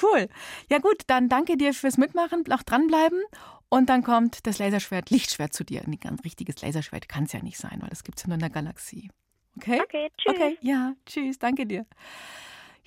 Cool. 0.00 0.28
Ja 0.70 0.78
gut, 0.78 1.02
dann 1.06 1.28
danke 1.28 1.58
dir 1.58 1.74
fürs 1.74 1.98
Mitmachen, 1.98 2.44
auch 2.50 2.62
dranbleiben. 2.62 3.20
Und 3.68 3.90
dann 3.90 4.02
kommt 4.02 4.46
das 4.46 4.58
Laserschwert, 4.58 5.10
Lichtschwert 5.10 5.52
zu 5.52 5.64
dir. 5.64 5.82
Ein 5.82 6.00
ganz 6.00 6.24
richtiges 6.24 6.62
Laserschwert 6.62 7.08
kann 7.08 7.24
es 7.24 7.32
ja 7.32 7.42
nicht 7.42 7.58
sein, 7.58 7.78
weil 7.80 7.90
das 7.90 8.04
gibt 8.04 8.18
es 8.18 8.24
ja 8.24 8.28
nur 8.28 8.34
in 8.34 8.40
der 8.40 8.50
Galaxie. 8.50 9.10
Okay? 9.56 9.80
Okay, 9.82 10.10
tschüss. 10.16 10.34
Okay, 10.34 10.58
ja, 10.62 10.94
tschüss, 11.04 11.38
danke 11.38 11.66
dir. 11.66 11.84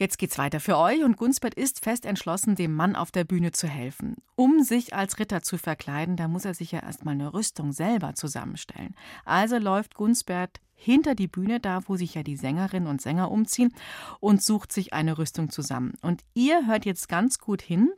Jetzt 0.04 0.18
geht's 0.18 0.38
weiter 0.38 0.60
für 0.60 0.78
euch 0.78 1.02
und 1.02 1.16
Gunsbert 1.16 1.54
ist 1.54 1.82
fest 1.82 2.06
entschlossen, 2.06 2.56
dem 2.56 2.74
Mann 2.74 2.98
auf 2.98 3.10
der 3.10 3.24
Bühne 3.24 3.54
zu 3.54 3.70
helfen. 3.70 4.18
Um 4.36 4.62
sich 4.62 4.94
als 4.94 5.18
Ritter 5.18 5.44
zu 5.44 5.58
verkleiden, 5.58 6.18
da 6.18 6.28
muss 6.28 6.44
er 6.44 6.54
sich 6.54 6.74
ja 6.74 6.82
erstmal 6.82 7.14
eine 7.14 7.34
Rüstung 7.34 7.72
selber 7.72 8.14
zusammenstellen. 8.14 8.96
Also 9.24 9.58
läuft 9.60 9.96
Gunsbert 9.96 10.60
hinter 10.74 11.16
die 11.16 11.30
Bühne, 11.30 11.62
da 11.62 11.88
wo 11.88 11.96
sich 11.96 12.16
ja 12.16 12.24
die 12.24 12.36
Sängerinnen 12.36 12.90
und 12.90 13.02
Sänger 13.02 13.32
umziehen, 13.32 13.74
und 14.20 14.44
sucht 14.44 14.74
sich 14.74 14.92
eine 14.92 15.18
Rüstung 15.18 15.50
zusammen. 15.52 15.94
Und 16.02 16.26
ihr 16.34 16.68
hört 16.68 16.84
jetzt 16.84 17.08
ganz 17.08 17.40
gut 17.40 17.62
hin, 17.62 17.90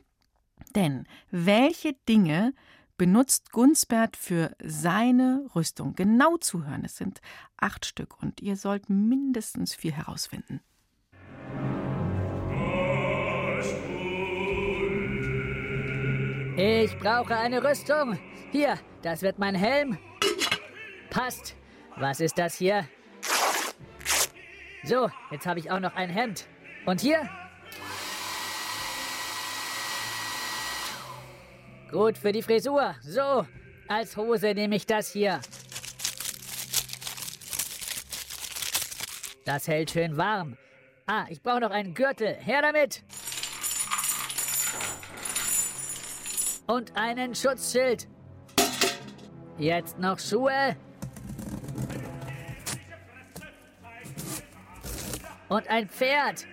denn 0.76 1.08
welche 1.32 1.94
Dinge 2.08 2.54
benutzt 2.96 3.50
Gunsbert 3.50 4.16
für 4.16 4.54
seine 4.62 5.44
Rüstung? 5.56 5.96
Genau 5.96 6.36
zuhören, 6.36 6.84
es 6.84 6.98
sind 6.98 7.20
acht 7.56 7.84
Stück 7.84 8.22
und 8.22 8.40
ihr 8.40 8.54
sollt 8.54 8.88
mindestens 8.88 9.74
vier 9.74 9.90
herausfinden. 9.90 10.60
Ich 16.58 16.98
brauche 16.98 17.36
eine 17.36 17.62
Rüstung. 17.62 18.18
Hier, 18.50 18.78
das 19.02 19.20
wird 19.20 19.38
mein 19.38 19.54
Helm. 19.54 19.98
Passt. 21.10 21.54
Was 21.96 22.18
ist 22.20 22.38
das 22.38 22.56
hier? 22.56 22.88
So, 24.82 25.10
jetzt 25.30 25.46
habe 25.46 25.58
ich 25.58 25.70
auch 25.70 25.80
noch 25.80 25.94
ein 25.94 26.08
Hemd. 26.08 26.46
Und 26.86 27.02
hier? 27.02 27.28
Gut 31.90 32.16
für 32.16 32.32
die 32.32 32.40
Frisur. 32.40 32.94
So, 33.02 33.46
als 33.86 34.16
Hose 34.16 34.54
nehme 34.54 34.76
ich 34.76 34.86
das 34.86 35.12
hier. 35.12 35.40
Das 39.44 39.68
hält 39.68 39.90
schön 39.90 40.16
warm. 40.16 40.56
Ah, 41.06 41.26
ich 41.28 41.42
brauche 41.42 41.60
noch 41.60 41.70
einen 41.70 41.92
Gürtel. 41.92 42.34
Her 42.34 42.62
damit! 42.62 43.04
Und 46.66 46.96
einen 46.96 47.34
Schutzschild. 47.34 48.08
Jetzt 49.58 49.98
noch 49.98 50.18
Schuhe. 50.18 50.76
Und 55.48 55.68
ein 55.68 55.88
Pferd. 55.88 56.46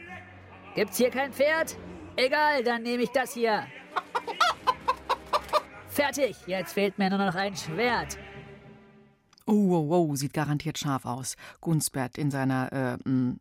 Gibt's 0.76 0.98
hier 0.98 1.10
kein 1.10 1.34
Pferd? 1.34 1.76
Egal, 2.16 2.64
dann 2.64 2.84
nehme 2.84 3.04
ich 3.04 3.10
das 3.10 3.34
hier. 3.34 3.66
Fertig. 5.88 6.38
Jetzt 6.48 6.74
fehlt 6.74 6.98
mir 6.98 7.10
nur 7.10 7.20
noch 7.20 7.36
ein 7.36 7.56
Schwert. 7.56 8.18
Oh, 9.46 9.70
wow, 9.70 9.90
wow, 9.90 10.18
sieht 10.18 10.34
garantiert 10.34 10.78
scharf 10.78 11.06
aus. 11.06 11.36
Gunsbert 11.60 12.18
in 12.18 12.32
seiner, 12.32 12.72
äh, 12.72 13.10
mh, 13.10 13.36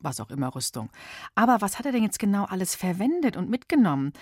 was 0.00 0.20
auch 0.20 0.30
immer, 0.30 0.54
Rüstung. 0.54 0.90
Aber 1.34 1.60
was 1.60 1.78
hat 1.78 1.86
er 1.86 1.92
denn 1.92 2.02
jetzt 2.02 2.18
genau 2.18 2.44
alles 2.44 2.74
verwendet 2.74 3.36
und 3.36 3.48
mitgenommen? 3.48 4.12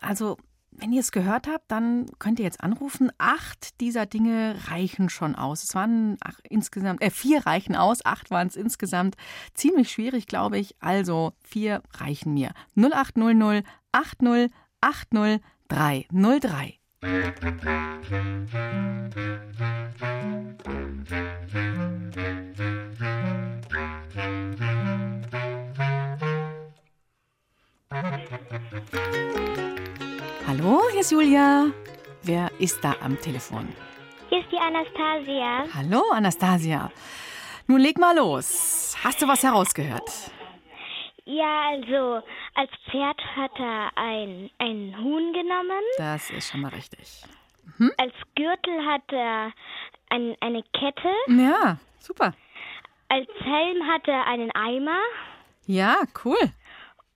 Also, 0.00 0.36
wenn 0.80 0.92
ihr 0.92 1.00
es 1.00 1.12
gehört 1.12 1.48
habt, 1.48 1.70
dann 1.70 2.06
könnt 2.18 2.38
ihr 2.38 2.44
jetzt 2.44 2.62
anrufen. 2.62 3.10
Acht 3.18 3.80
dieser 3.80 4.06
Dinge 4.06 4.56
reichen 4.68 5.08
schon 5.08 5.34
aus. 5.34 5.64
Es 5.64 5.74
waren 5.74 6.16
ach, 6.20 6.38
insgesamt, 6.48 7.02
äh, 7.02 7.10
vier 7.10 7.46
reichen 7.46 7.76
aus, 7.76 8.04
acht 8.04 8.30
waren 8.30 8.48
es 8.48 8.56
insgesamt. 8.56 9.16
Ziemlich 9.54 9.90
schwierig, 9.90 10.26
glaube 10.26 10.58
ich. 10.58 10.76
Also 10.80 11.32
vier 11.42 11.82
reichen 11.94 12.34
mir. 12.34 12.52
0800 12.76 13.64
80 13.92 14.52
80 14.80 15.40
303. 15.68 16.78
Hallo, 30.46 30.82
hier 30.92 31.00
ist 31.00 31.10
Julia. 31.10 31.68
Wer 32.22 32.50
ist 32.58 32.84
da 32.84 32.94
am 33.00 33.18
Telefon? 33.18 33.74
Hier 34.28 34.40
ist 34.40 34.52
die 34.52 34.58
Anastasia. 34.58 35.64
Hallo, 35.74 36.02
Anastasia. 36.12 36.92
Nun 37.66 37.80
leg 37.80 37.98
mal 37.98 38.14
los. 38.14 38.94
Hast 39.02 39.22
du 39.22 39.28
was 39.28 39.42
herausgehört? 39.42 40.10
Ja, 41.24 41.70
also 41.70 42.22
als 42.54 42.70
Pferd 42.90 43.20
hat 43.36 43.58
er 43.58 43.90
ein, 43.96 44.50
ein 44.58 44.94
Huhn 44.98 45.32
genommen. 45.32 45.82
Das 45.96 46.28
ist 46.30 46.50
schon 46.50 46.60
mal 46.60 46.72
richtig. 46.72 47.22
Als 47.96 48.14
Gürtel 48.34 48.84
hat 48.84 49.10
er 49.12 49.52
ein, 50.10 50.36
eine 50.40 50.62
Kette. 50.74 51.10
Ja, 51.28 51.78
super. 52.00 52.34
Als 53.08 53.28
Helm 53.40 53.86
hat 53.86 54.06
er 54.08 54.26
einen 54.26 54.50
Eimer. 54.52 55.00
Ja, 55.66 55.96
cool. 56.24 56.52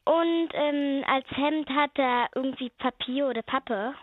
Und 0.04 0.48
ähm, 0.52 1.04
als 1.06 1.26
Hemd 1.30 1.68
hat 1.70 1.92
er 1.96 2.28
irgendwie 2.34 2.70
Papier 2.78 3.28
oder 3.28 3.42
Pappe. 3.42 3.94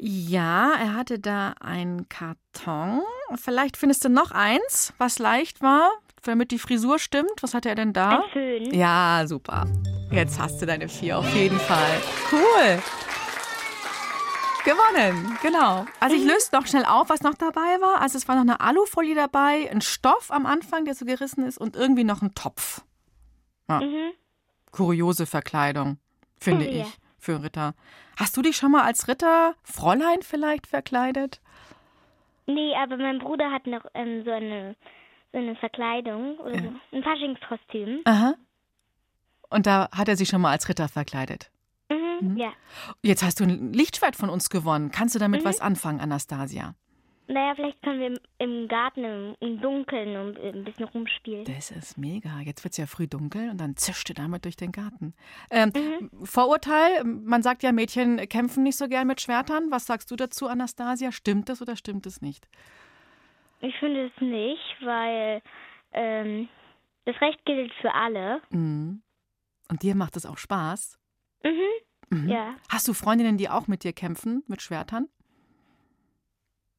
Ja, 0.00 0.74
er 0.78 0.94
hatte 0.94 1.18
da 1.18 1.54
einen 1.60 2.08
Karton. 2.08 3.00
Vielleicht 3.34 3.76
findest 3.76 4.04
du 4.04 4.08
noch 4.08 4.30
eins, 4.30 4.92
was 4.98 5.18
leicht 5.18 5.60
war, 5.60 5.90
damit 6.22 6.52
die 6.52 6.58
Frisur 6.58 7.00
stimmt. 7.00 7.42
Was 7.42 7.52
hatte 7.52 7.68
er 7.68 7.74
denn 7.74 7.92
da? 7.92 8.10
Ein 8.10 8.30
Föhn. 8.32 8.74
Ja, 8.74 9.24
super. 9.26 9.66
Jetzt 10.12 10.38
hast 10.38 10.62
du 10.62 10.66
deine 10.66 10.88
vier 10.88 11.18
auf 11.18 11.34
jeden 11.34 11.58
Fall. 11.58 12.00
Cool. 12.30 12.82
Gewonnen, 14.64 15.38
genau. 15.42 15.86
Also 15.98 16.14
ich 16.14 16.24
löse 16.24 16.50
noch 16.52 16.66
schnell 16.66 16.84
auf, 16.84 17.08
was 17.08 17.22
noch 17.22 17.34
dabei 17.34 17.80
war. 17.80 18.00
Also 18.00 18.18
es 18.18 18.28
war 18.28 18.34
noch 18.34 18.42
eine 18.42 18.60
Alufolie 18.60 19.14
dabei, 19.14 19.68
ein 19.70 19.80
Stoff 19.80 20.30
am 20.30 20.46
Anfang, 20.46 20.84
der 20.84 20.94
so 20.94 21.06
gerissen 21.06 21.44
ist 21.44 21.58
und 21.58 21.74
irgendwie 21.74 22.04
noch 22.04 22.22
ein 22.22 22.34
Topf. 22.34 22.82
Ja. 23.68 23.80
Mhm. 23.80 24.12
Kuriose 24.70 25.26
Verkleidung, 25.26 25.98
finde 26.38 26.70
Ja. 26.70 26.82
ich, 26.84 26.98
für 27.18 27.42
Ritter. 27.42 27.74
Hast 28.16 28.36
du 28.36 28.42
dich 28.42 28.56
schon 28.56 28.72
mal 28.72 28.82
als 28.84 29.08
Ritter, 29.08 29.54
Fräulein 29.62 30.22
vielleicht 30.22 30.66
verkleidet? 30.66 31.40
Nee, 32.46 32.74
aber 32.76 32.96
mein 32.96 33.18
Bruder 33.18 33.50
hat 33.50 33.66
noch 33.66 33.84
ähm, 33.94 34.24
so 34.24 34.30
eine 34.30 34.74
so 35.32 35.36
eine 35.38 35.54
Verkleidung 35.56 36.38
oder 36.38 36.54
so, 36.58 36.72
ein 36.92 37.02
Faschingskostüm. 37.02 38.00
Aha. 38.04 38.34
Und 39.50 39.66
da 39.66 39.88
hat 39.92 40.08
er 40.08 40.16
sich 40.16 40.28
schon 40.30 40.40
mal 40.40 40.52
als 40.52 40.68
Ritter 40.70 40.88
verkleidet. 40.88 41.50
Mhm, 41.90 42.36
Ja. 42.38 42.52
Jetzt 43.02 43.22
hast 43.22 43.40
du 43.40 43.44
ein 43.44 43.72
Lichtschwert 43.74 44.16
von 44.16 44.30
uns 44.30 44.48
gewonnen. 44.48 44.90
Kannst 44.90 45.14
du 45.14 45.18
damit 45.18 45.42
Mhm. 45.42 45.44
was 45.46 45.60
anfangen, 45.60 46.00
Anastasia? 46.00 46.74
Naja, 47.30 47.54
vielleicht 47.54 47.82
können 47.82 48.00
wir 48.00 48.20
im, 48.38 48.68
Garten 48.68 49.04
im, 49.04 49.34
im 49.40 49.60
Dunkeln 49.60 50.16
und 50.16 50.38
ein 50.40 50.64
bisschen 50.64 50.86
rumspielen. 50.86 51.44
Das 51.44 51.70
ist 51.70 51.98
mega. 51.98 52.40
Jetzt 52.40 52.64
wird 52.64 52.72
es 52.72 52.78
ja 52.78 52.86
früh 52.86 53.06
dunkel 53.06 53.50
und 53.50 53.58
dann 53.60 53.76
zischt 53.76 54.08
du 54.08 54.14
damit 54.14 54.44
durch 54.46 54.56
den 54.56 54.72
Garten. 54.72 55.14
Ähm, 55.50 55.70
Mhm. 55.74 56.10
Vorurteil, 56.24 57.04
man 57.04 57.42
sagt 57.42 57.62
ja, 57.62 57.70
Mädchen 57.72 58.16
kämpfen 58.28 58.62
nicht 58.62 58.76
so 58.78 58.88
gern 58.88 59.06
mit 59.06 59.20
Schwertern. 59.20 59.70
Was 59.70 59.84
sagst 59.86 60.10
du 60.10 60.16
dazu, 60.16 60.46
Anastasia? 60.48 61.12
Stimmt 61.12 61.50
das 61.50 61.60
oder 61.60 61.76
stimmt 61.76 62.06
es 62.06 62.22
nicht? 62.22 62.48
Ich 63.60 63.76
finde 63.78 64.06
es 64.06 64.20
nicht, 64.22 64.76
weil 64.80 65.42
ähm, 65.92 66.48
das 67.04 67.20
Recht 67.20 67.44
gilt 67.44 67.72
für 67.82 67.92
alle. 67.92 68.40
Mhm. 68.50 69.02
Und 69.70 69.82
dir 69.82 69.94
macht 69.94 70.16
es 70.16 70.24
auch 70.24 70.38
Spaß? 70.38 70.98
Mhm. 71.44 71.60
Mhm. 72.10 72.28
Ja. 72.28 72.54
Hast 72.70 72.88
du 72.88 72.94
Freundinnen, 72.94 73.36
die 73.36 73.50
auch 73.50 73.66
mit 73.66 73.84
dir 73.84 73.92
kämpfen, 73.92 74.42
mit 74.46 74.62
Schwertern? 74.62 75.08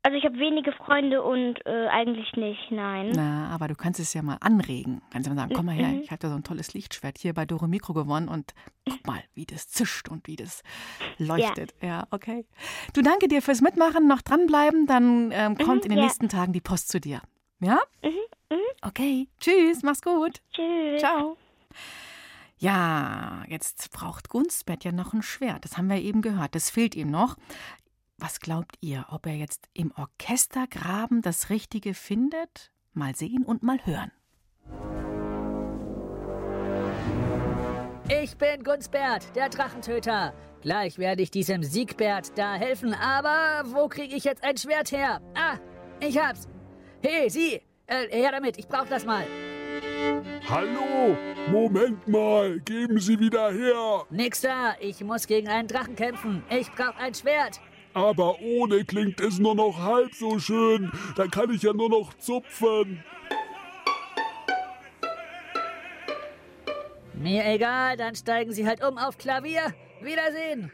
Also 0.01 0.17
ich 0.17 0.23
habe 0.23 0.37
wenige 0.39 0.71
Freunde 0.71 1.21
und 1.21 1.55
äh, 1.65 1.87
eigentlich 1.87 2.31
nicht, 2.37 2.71
nein. 2.71 3.11
Na, 3.13 3.49
aber 3.49 3.67
du 3.67 3.75
kannst 3.75 3.99
es 3.99 4.13
ja 4.13 4.21
mal 4.21 4.37
anregen. 4.39 5.01
Kannst 5.11 5.27
ja 5.27 5.33
mal 5.33 5.41
sagen, 5.41 5.53
komm 5.53 5.65
mal 5.65 5.75
her, 5.75 5.89
Mhm. 5.89 6.01
ich 6.01 6.09
habe 6.11 6.19
da 6.19 6.29
so 6.29 6.35
ein 6.35 6.43
tolles 6.45 6.73
Lichtschwert 6.73 7.17
hier 7.17 7.33
bei 7.33 7.45
Doro 7.45 7.67
Mikro 7.67 7.93
gewonnen 7.93 8.29
und 8.29 8.53
guck 8.87 9.05
mal, 9.05 9.21
wie 9.33 9.45
das 9.45 9.67
zischt 9.67 10.07
und 10.07 10.25
wie 10.27 10.37
das 10.37 10.63
leuchtet. 11.17 11.73
Ja, 11.81 12.07
okay. 12.11 12.45
Du 12.93 13.01
danke 13.01 13.27
dir 13.27 13.41
fürs 13.41 13.59
Mitmachen, 13.59 14.07
noch 14.07 14.21
dranbleiben, 14.21 14.87
dann 14.87 15.31
ähm, 15.33 15.57
kommt 15.57 15.83
in 15.83 15.89
den 15.89 15.97
ja. 15.97 16.05
nächsten 16.05 16.29
Tagen 16.29 16.53
die 16.53 16.61
Post 16.61 16.87
zu 16.89 17.01
dir. 17.01 17.21
Ja? 17.59 17.79
Mhm, 18.01 18.09
mhm. 18.55 18.57
Okay, 18.81 19.27
tschüss, 19.41 19.83
mach's 19.83 20.01
gut. 20.01 20.39
Tschüss. 20.53 21.01
Ciao. 21.01 21.35
Ja, 22.57 23.43
jetzt 23.47 23.91
braucht 23.91 24.29
Gunstbert 24.29 24.83
ja 24.83 24.91
noch 24.91 25.13
ein 25.13 25.21
Schwert. 25.23 25.63
Das 25.63 25.77
haben 25.77 25.89
wir 25.89 25.97
eben 26.01 26.21
gehört. 26.21 26.55
Das 26.55 26.69
fehlt 26.69 26.95
ihm 26.95 27.09
noch. 27.09 27.35
Was 28.21 28.41
glaubt 28.41 28.75
ihr, 28.81 29.05
ob 29.11 29.25
er 29.27 29.35
jetzt 29.35 29.69
im 29.73 29.93
Orchestergraben 29.95 31.21
das 31.21 31.49
Richtige 31.49 31.93
findet? 31.93 32.69
Mal 32.91 33.15
sehen 33.15 33.45
und 33.45 33.63
mal 33.63 33.79
hören. 33.85 34.11
Ich 38.09 38.35
bin 38.35 38.63
Gunsbert, 38.63 39.33
der 39.37 39.47
Drachentöter. 39.47 40.33
Gleich 40.61 40.97
werde 40.97 41.21
ich 41.21 41.31
diesem 41.31 41.63
Siegbert 41.63 42.37
da 42.37 42.55
helfen, 42.55 42.93
aber 42.93 43.63
wo 43.71 43.87
kriege 43.87 44.13
ich 44.13 44.25
jetzt 44.25 44.43
ein 44.43 44.57
Schwert 44.57 44.91
her? 44.91 45.21
Ah, 45.33 45.57
ich 46.01 46.17
hab's. 46.17 46.49
Hey, 47.01 47.29
Sie, 47.29 47.61
äh, 47.87 48.07
her 48.11 48.31
damit, 48.33 48.57
ich 48.57 48.67
brauch 48.67 48.87
das 48.87 49.05
mal. 49.05 49.23
Hallo, 50.49 51.15
Moment 51.49 52.05
mal, 52.05 52.59
geben 52.59 52.99
Sie 52.99 53.17
wieder 53.17 53.53
her. 53.53 54.05
Nix 54.09 54.41
da, 54.41 54.75
ich 54.81 55.01
muss 55.05 55.25
gegen 55.25 55.47
einen 55.47 55.69
Drachen 55.69 55.95
kämpfen. 55.95 56.43
Ich 56.49 56.69
brauch 56.73 56.97
ein 56.97 57.13
Schwert. 57.13 57.61
Aber 57.93 58.39
ohne 58.41 58.85
klingt 58.85 59.19
es 59.19 59.39
nur 59.39 59.55
noch 59.55 59.79
halb 59.79 60.13
so 60.13 60.39
schön. 60.39 60.91
Dann 61.15 61.31
kann 61.31 61.51
ich 61.51 61.63
ja 61.63 61.73
nur 61.73 61.89
noch 61.89 62.13
zupfen. 62.15 63.03
Mir 67.13 67.45
egal, 67.45 67.97
dann 67.97 68.15
steigen 68.15 68.53
Sie 68.53 68.65
halt 68.65 68.83
um 68.83 68.97
auf 68.97 69.17
Klavier. 69.17 69.73
Wiedersehen. 70.01 70.71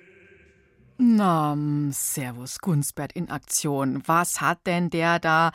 Na, 0.97 1.57
Servus, 1.89 2.59
Gunsbert 2.59 3.13
in 3.13 3.29
Aktion. 3.29 4.03
Was 4.05 4.39
hat 4.41 4.65
denn 4.65 4.89
der 4.89 5.19
da 5.19 5.51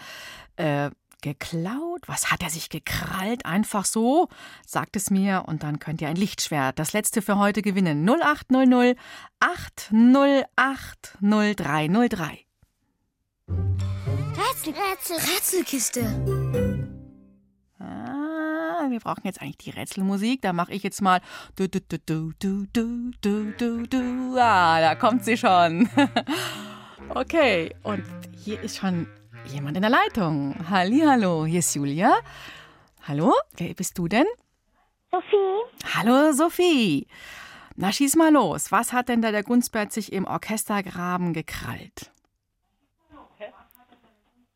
äh, 0.56 0.90
geklaut? 1.20 2.02
Was 2.06 2.30
hat 2.30 2.42
er 2.42 2.50
sich 2.50 2.68
gekrallt? 2.68 3.46
Einfach 3.46 3.84
so? 3.84 4.28
Sagt 4.66 4.96
es 4.96 5.10
mir 5.10 5.44
und 5.46 5.62
dann 5.62 5.78
könnt 5.78 6.00
ihr 6.00 6.08
ein 6.08 6.16
Lichtschwert, 6.16 6.78
das 6.78 6.92
letzte 6.92 7.22
für 7.22 7.38
heute 7.38 7.62
gewinnen. 7.62 8.08
0800 8.08 8.96
808 9.40 11.18
0303. 11.20 12.44
Rätsel, 14.36 14.74
Rätsel, 14.74 15.16
Rätselkiste. 15.16 16.02
Ah, 17.78 18.88
wir 18.88 19.00
brauchen 19.00 19.22
jetzt 19.24 19.40
eigentlich 19.40 19.58
die 19.58 19.70
Rätselmusik. 19.70 20.42
Da 20.42 20.52
mache 20.52 20.72
ich 20.72 20.82
jetzt 20.82 21.00
mal 21.02 21.20
du 21.56 21.68
du 21.68 21.80
du 21.80 21.98
du 21.98 22.32
du 22.38 22.66
du 22.72 23.10
du 23.20 23.52
du 23.52 23.86
du. 23.86 24.36
Ah, 24.38 24.80
da 24.80 24.94
kommt 24.94 25.24
sie 25.24 25.36
schon. 25.36 25.88
Okay, 27.12 27.74
und 27.82 28.04
hier 28.44 28.60
ist 28.60 28.76
schon 28.76 29.08
jemand 29.46 29.76
in 29.76 29.82
der 29.82 29.90
Leitung. 29.90 30.54
Hallihallo, 30.68 31.46
hier 31.46 31.60
ist 31.60 31.74
Julia. 31.74 32.18
Hallo, 33.06 33.34
wer 33.56 33.74
bist 33.74 33.96
du 33.98 34.08
denn? 34.08 34.26
Sophie. 35.10 35.94
Hallo, 35.94 36.32
Sophie. 36.32 37.06
Na, 37.76 37.92
schieß 37.92 38.16
mal 38.16 38.32
los. 38.32 38.70
Was 38.72 38.92
hat 38.92 39.08
denn 39.08 39.22
da 39.22 39.30
der 39.32 39.42
Gunstbert 39.42 39.92
sich 39.92 40.12
im 40.12 40.26
Orchestergraben 40.26 41.32
gekrallt? 41.32 42.10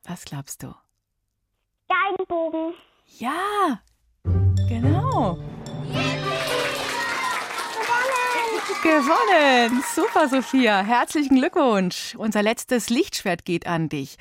Was 0.07 0.25
glaubst 0.25 0.62
du? 0.62 0.75
Geigenbogen. 1.88 2.75
Ja, 3.18 3.81
genau. 4.68 5.38
Gewonnen! 8.83 9.83
Super, 9.94 10.29
Sophia. 10.29 10.83
Herzlichen 10.83 11.37
Glückwunsch. 11.37 12.14
Unser 12.16 12.42
letztes 12.42 12.90
Lichtschwert 12.90 13.47
geht 13.47 13.66
an 13.66 13.88
dich. 13.88 14.18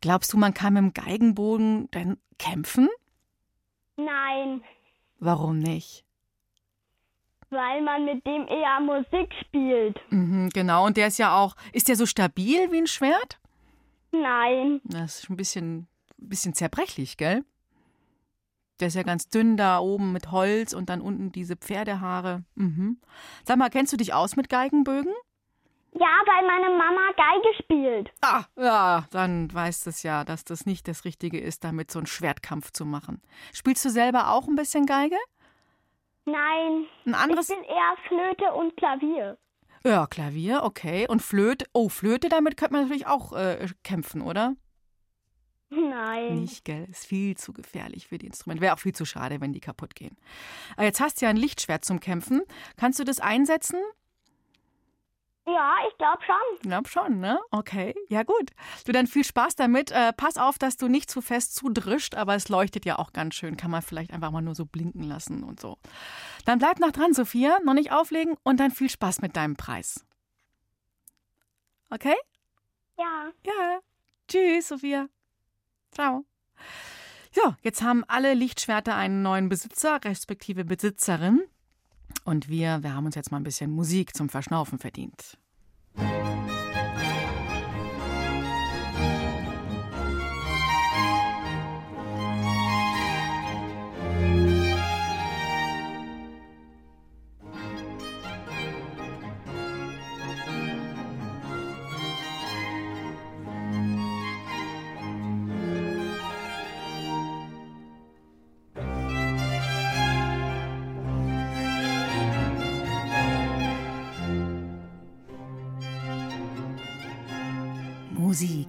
Glaubst 0.00 0.32
du, 0.32 0.36
man 0.38 0.54
kann 0.54 0.74
mit 0.74 0.82
dem 0.82 0.92
Geigenbogen 0.94 1.90
denn 1.90 2.18
kämpfen? 2.38 2.88
Nein, 3.96 4.62
Warum 5.20 5.58
nicht? 5.58 6.04
weil 7.50 7.80
man 7.82 8.04
mit 8.04 8.26
dem 8.26 8.46
eher 8.46 8.78
Musik 8.80 9.32
spielt. 9.40 9.98
Mhm, 10.10 10.50
genau, 10.50 10.84
und 10.84 10.96
der 10.98 11.06
ist 11.06 11.18
ja 11.18 11.34
auch. 11.38 11.56
Ist 11.72 11.88
der 11.88 11.96
so 11.96 12.04
stabil 12.04 12.70
wie 12.70 12.76
ein 12.78 12.86
Schwert? 12.86 13.40
Nein. 14.12 14.80
Das 14.84 15.20
ist 15.20 15.30
ein 15.30 15.36
bisschen, 15.36 15.88
bisschen 16.18 16.52
zerbrechlich, 16.52 17.16
gell? 17.16 17.44
Der 18.80 18.88
ist 18.88 18.94
ja 18.96 19.02
ganz 19.02 19.28
dünn 19.30 19.56
da 19.56 19.78
oben 19.78 20.12
mit 20.12 20.30
Holz 20.30 20.74
und 20.74 20.90
dann 20.90 21.00
unten 21.00 21.32
diese 21.32 21.56
Pferdehaare. 21.56 22.44
Mhm. 22.54 23.00
Sag 23.44 23.56
mal, 23.56 23.70
kennst 23.70 23.94
du 23.94 23.96
dich 23.96 24.12
aus 24.12 24.36
mit 24.36 24.50
Geigenbögen? 24.50 25.12
Ja, 25.92 26.20
weil 26.26 26.46
meine 26.46 26.76
Mama 26.76 27.12
Geige 27.16 27.62
spielt. 27.62 28.10
Ah, 28.20 28.44
ja, 28.56 29.06
dann 29.10 29.52
weißt 29.52 29.86
du 29.86 29.90
es 29.90 30.02
ja, 30.02 30.24
dass 30.24 30.44
das 30.44 30.66
nicht 30.66 30.86
das 30.86 31.04
Richtige 31.04 31.40
ist, 31.40 31.64
damit 31.64 31.90
so 31.90 31.98
einen 31.98 32.06
Schwertkampf 32.06 32.72
zu 32.72 32.84
machen. 32.84 33.22
Spielst 33.52 33.84
du 33.84 33.90
selber 33.90 34.30
auch 34.30 34.46
ein 34.46 34.56
bisschen 34.56 34.86
Geige? 34.86 35.16
Nein. 36.26 36.86
Ein 37.06 37.14
anderes? 37.14 37.48
Ich 37.48 37.56
bin 37.56 37.64
eher 37.64 37.96
Flöte 38.06 38.52
und 38.52 38.76
Klavier. 38.76 39.38
Ja, 39.84 40.06
Klavier, 40.06 40.62
okay. 40.64 41.06
Und 41.08 41.22
Flöte? 41.22 41.64
Oh, 41.72 41.88
Flöte, 41.88 42.28
damit 42.28 42.56
könnte 42.56 42.74
man 42.74 42.82
natürlich 42.82 43.06
auch 43.06 43.32
äh, 43.32 43.66
kämpfen, 43.82 44.20
oder? 44.22 44.54
Nein. 45.70 46.40
Nicht, 46.40 46.64
gell? 46.64 46.86
Ist 46.90 47.06
viel 47.06 47.36
zu 47.36 47.52
gefährlich 47.52 48.08
für 48.08 48.18
die 48.18 48.26
Instrumente. 48.26 48.62
Wäre 48.62 48.74
auch 48.74 48.78
viel 48.78 48.94
zu 48.94 49.04
schade, 49.04 49.40
wenn 49.40 49.52
die 49.52 49.60
kaputt 49.60 49.94
gehen. 49.94 50.16
Aber 50.76 50.84
jetzt 50.84 51.00
hast 51.00 51.20
du 51.20 51.26
ja 51.26 51.30
ein 51.30 51.36
Lichtschwert 51.36 51.84
zum 51.84 52.00
Kämpfen. 52.00 52.42
Kannst 52.76 52.98
du 52.98 53.04
das 53.04 53.20
einsetzen? 53.20 53.78
Ja, 55.54 55.76
ich 55.88 55.96
glaube 55.96 56.22
schon. 56.24 56.56
Ich 56.56 56.60
glaube 56.62 56.88
schon, 56.88 57.20
ne? 57.20 57.40
Okay, 57.50 57.94
ja 58.08 58.22
gut. 58.22 58.50
Du, 58.84 58.92
dann 58.92 59.06
viel 59.06 59.24
Spaß 59.24 59.56
damit. 59.56 59.90
Äh, 59.90 60.12
pass 60.12 60.36
auf, 60.36 60.58
dass 60.58 60.76
du 60.76 60.88
nicht 60.88 61.10
zu 61.10 61.22
fest 61.22 61.54
zudrischt, 61.54 62.14
aber 62.14 62.34
es 62.34 62.48
leuchtet 62.48 62.84
ja 62.84 62.98
auch 62.98 63.12
ganz 63.12 63.34
schön. 63.34 63.56
Kann 63.56 63.70
man 63.70 63.80
vielleicht 63.80 64.12
einfach 64.12 64.30
mal 64.30 64.42
nur 64.42 64.54
so 64.54 64.66
blinken 64.66 65.02
lassen 65.02 65.42
und 65.42 65.58
so. 65.58 65.78
Dann 66.44 66.58
bleib 66.58 66.80
noch 66.80 66.92
dran, 66.92 67.14
Sophia. 67.14 67.58
Noch 67.64 67.74
nicht 67.74 67.92
auflegen 67.92 68.36
und 68.42 68.60
dann 68.60 68.70
viel 68.70 68.90
Spaß 68.90 69.22
mit 69.22 69.36
deinem 69.36 69.56
Preis. 69.56 70.04
Okay? 71.90 72.16
Ja. 72.98 73.30
Ja. 73.46 73.78
Tschüss, 74.28 74.68
Sophia. 74.68 75.08
Ciao. 75.92 76.24
Ja, 77.32 77.56
jetzt 77.62 77.82
haben 77.82 78.04
alle 78.08 78.34
Lichtschwerter 78.34 78.94
einen 78.94 79.22
neuen 79.22 79.48
Besitzer, 79.48 80.00
respektive 80.04 80.64
Besitzerin. 80.64 81.42
Und 82.24 82.48
wir, 82.48 82.82
wir 82.82 82.94
haben 82.94 83.06
uns 83.06 83.14
jetzt 83.14 83.30
mal 83.30 83.38
ein 83.38 83.44
bisschen 83.44 83.70
Musik 83.70 84.14
zum 84.14 84.28
Verschnaufen 84.28 84.78
verdient. 84.78 85.38
Musik 85.94 86.57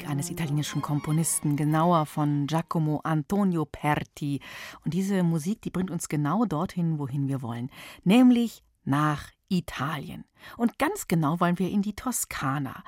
eines 0.09 0.31
italienischen 0.31 0.81
Komponisten, 0.81 1.55
genauer 1.55 2.05
von 2.07 2.47
Giacomo 2.47 2.99
Antonio 3.03 3.65
Perti. 3.65 4.41
Und 4.83 4.93
diese 4.93 5.21
Musik, 5.23 5.61
die 5.61 5.69
bringt 5.69 5.91
uns 5.91 6.09
genau 6.09 6.45
dorthin, 6.45 6.97
wohin 6.97 7.27
wir 7.27 7.41
wollen, 7.41 7.69
nämlich 8.03 8.63
nach 8.83 9.29
Italien. 9.49 10.25
Und 10.57 10.79
ganz 10.79 11.07
genau 11.07 11.39
wollen 11.39 11.59
wir 11.59 11.69
in 11.69 11.83
die 11.83 11.95
Toskana. 11.95 12.83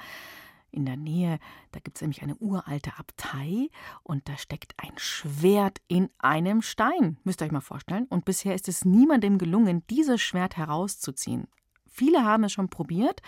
In 0.72 0.86
der 0.86 0.98
Nähe, 0.98 1.38
da 1.72 1.80
gibt 1.80 1.98
es 1.98 2.02
nämlich 2.02 2.24
eine 2.24 2.38
uralte 2.38 2.98
Abtei 2.98 3.70
und 4.04 4.28
da 4.28 4.38
steckt 4.38 4.74
ein 4.78 4.94
Schwert 4.98 5.80
in 5.88 6.10
einem 6.18 6.62
Stein. 6.62 7.18
Müsst 7.24 7.42
ihr 7.42 7.46
euch 7.46 7.52
mal 7.52 7.62
vorstellen. 7.62 8.08
Und 8.10 8.26
bisher 8.26 8.56
ist 8.56 8.68
es 8.68 8.86
niemandem 8.86 9.38
gelungen, 9.38 9.84
dieses 9.90 10.22
Schwert 10.22 10.58
herauszuziehen. 10.58 11.48
Viele 11.88 12.24
haben 12.24 12.46
es 12.46 12.54
schon 12.54 12.70
probiert. 12.70 13.22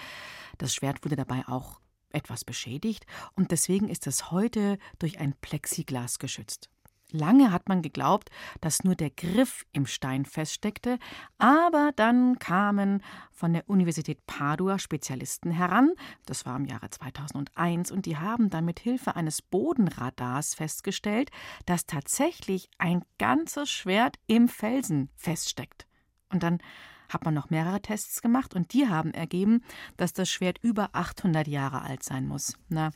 Das 0.58 0.74
Schwert 0.74 1.04
wurde 1.04 1.18
dabei 1.18 1.44
auch 1.48 1.83
etwas 2.13 2.45
beschädigt 2.45 3.06
und 3.36 3.52
deswegen 3.52 3.89
ist 3.89 4.08
es 4.08 4.32
heute 4.32 4.78
durch 4.99 5.19
ein 5.19 5.34
Plexiglas 5.41 6.19
geschützt. 6.19 6.69
Lange 7.16 7.51
hat 7.51 7.70
man 7.70 7.84
geglaubt, 7.84 8.32
dass 8.59 8.84
nur 8.84 8.95
der 8.95 9.11
Griff 9.11 9.68
im 9.72 9.86
Stein 9.86 10.26
feststeckte, 10.26 10.97
aber 11.38 11.91
dann 11.95 12.39
kamen 12.39 13.03
von 13.32 13.53
der 13.53 13.70
Universität 13.70 14.26
Padua 14.26 14.80
Spezialisten 14.80 15.51
heran, 15.51 15.91
das 16.26 16.47
war 16.47 16.55
im 16.55 16.66
Jahre 16.66 16.89
2001, 16.89 17.91
und 17.91 18.07
die 18.07 18.18
haben 18.18 18.49
dann 18.49 18.66
mit 18.66 18.80
Hilfe 18.80 19.16
eines 19.16 19.43
Bodenradars 19.43 20.55
festgestellt, 20.55 21.30
dass 21.68 21.86
tatsächlich 21.86 22.68
ein 22.80 23.05
ganzes 23.20 23.70
Schwert 23.70 24.18
im 24.26 24.49
Felsen 24.49 25.11
feststeckt. 25.16 25.86
Und 26.30 26.41
dann 26.41 26.57
hat 27.14 27.26
man 27.26 27.34
noch 27.34 27.49
mehrere 27.49 27.82
Tests 27.82 28.22
gemacht 28.22 28.53
und 28.53 28.74
die 28.74 28.88
haben 28.88 29.14
ergeben, 29.14 29.64
dass 29.97 30.14
das 30.14 30.30
Schwert 30.30 30.59
über 30.61 30.89
800 30.93 31.47
Jahre 31.47 31.82
alt 31.82 32.03
sein 32.03 32.28
muss. 32.28 32.57
Na, 32.70 32.91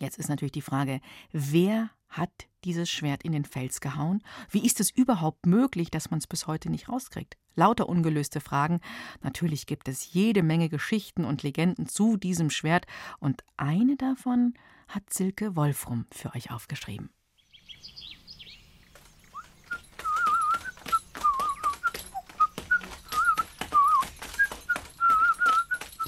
jetzt 0.00 0.18
ist 0.18 0.28
natürlich 0.28 0.52
die 0.52 0.62
Frage, 0.62 1.00
wer 1.32 1.90
hat 2.08 2.48
dieses 2.64 2.90
Schwert 2.90 3.22
in 3.22 3.32
den 3.32 3.44
Fels 3.44 3.80
gehauen? 3.80 4.22
Wie 4.50 4.64
ist 4.64 4.80
es 4.80 4.90
überhaupt 4.90 5.46
möglich, 5.46 5.90
dass 5.90 6.10
man 6.10 6.18
es 6.18 6.26
bis 6.26 6.46
heute 6.46 6.70
nicht 6.70 6.88
rauskriegt? 6.88 7.36
Lauter 7.54 7.88
ungelöste 7.88 8.40
Fragen. 8.40 8.80
Natürlich 9.22 9.66
gibt 9.66 9.88
es 9.88 10.12
jede 10.12 10.42
Menge 10.42 10.68
Geschichten 10.68 11.24
und 11.24 11.42
Legenden 11.42 11.86
zu 11.86 12.16
diesem 12.16 12.50
Schwert 12.50 12.86
und 13.18 13.44
eine 13.56 13.96
davon 13.96 14.54
hat 14.88 15.12
Silke 15.12 15.56
Wolfrum 15.56 16.06
für 16.12 16.34
euch 16.34 16.50
aufgeschrieben. 16.50 17.10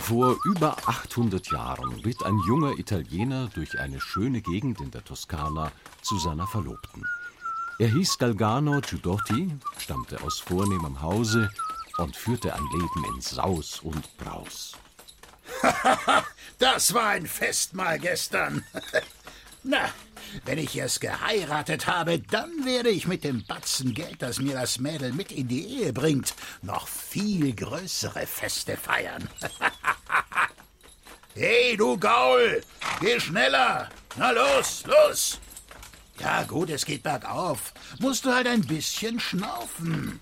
Vor 0.08 0.38
über 0.46 0.74
800 0.88 1.50
Jahren 1.50 1.92
ritt 2.00 2.22
ein 2.24 2.40
junger 2.46 2.78
Italiener 2.78 3.50
durch 3.52 3.78
eine 3.78 4.00
schöne 4.00 4.40
Gegend 4.40 4.80
in 4.80 4.90
der 4.90 5.04
Toskana 5.04 5.70
zu 6.00 6.18
seiner 6.18 6.46
Verlobten. 6.46 7.04
Er 7.78 7.88
hieß 7.88 8.16
Galgano 8.16 8.80
Giudotti, 8.80 9.52
stammte 9.76 10.18
aus 10.22 10.40
vornehmem 10.40 11.02
Hause 11.02 11.50
und 11.98 12.16
führte 12.16 12.54
ein 12.54 12.64
Leben 12.72 13.14
in 13.14 13.20
Saus 13.20 13.80
und 13.80 14.16
Braus. 14.16 14.78
das 16.58 16.94
war 16.94 17.08
ein 17.08 17.26
Festmahl 17.26 17.98
gestern. 17.98 18.64
Na, 19.62 19.90
Wenn 20.46 20.58
ich 20.58 20.76
es 20.80 21.00
geheiratet 21.00 21.86
habe, 21.86 22.18
dann 22.18 22.64
werde 22.64 22.88
ich 22.88 23.06
mit 23.06 23.24
dem 23.24 23.44
Batzen 23.44 23.92
Geld, 23.92 24.22
das 24.22 24.38
mir 24.38 24.54
das 24.54 24.78
Mädel 24.78 25.12
mit 25.12 25.32
in 25.32 25.48
die 25.48 25.66
Ehe 25.66 25.92
bringt, 25.92 26.34
noch 26.62 26.88
viel 26.88 27.54
größere 27.54 28.26
Feste 28.26 28.78
feiern. 28.78 29.28
hey, 31.38 31.76
du 31.76 31.96
Gaul, 31.96 32.60
geh 33.00 33.20
schneller. 33.20 33.88
Na 34.16 34.30
los, 34.30 34.84
los. 34.86 35.38
Ja, 36.20 36.42
gut, 36.42 36.70
es 36.70 36.84
geht 36.84 37.02
bergauf. 37.02 37.72
Musst 38.00 38.24
du 38.24 38.34
halt 38.34 38.48
ein 38.48 38.66
bisschen 38.66 39.20
schnaufen. 39.20 40.20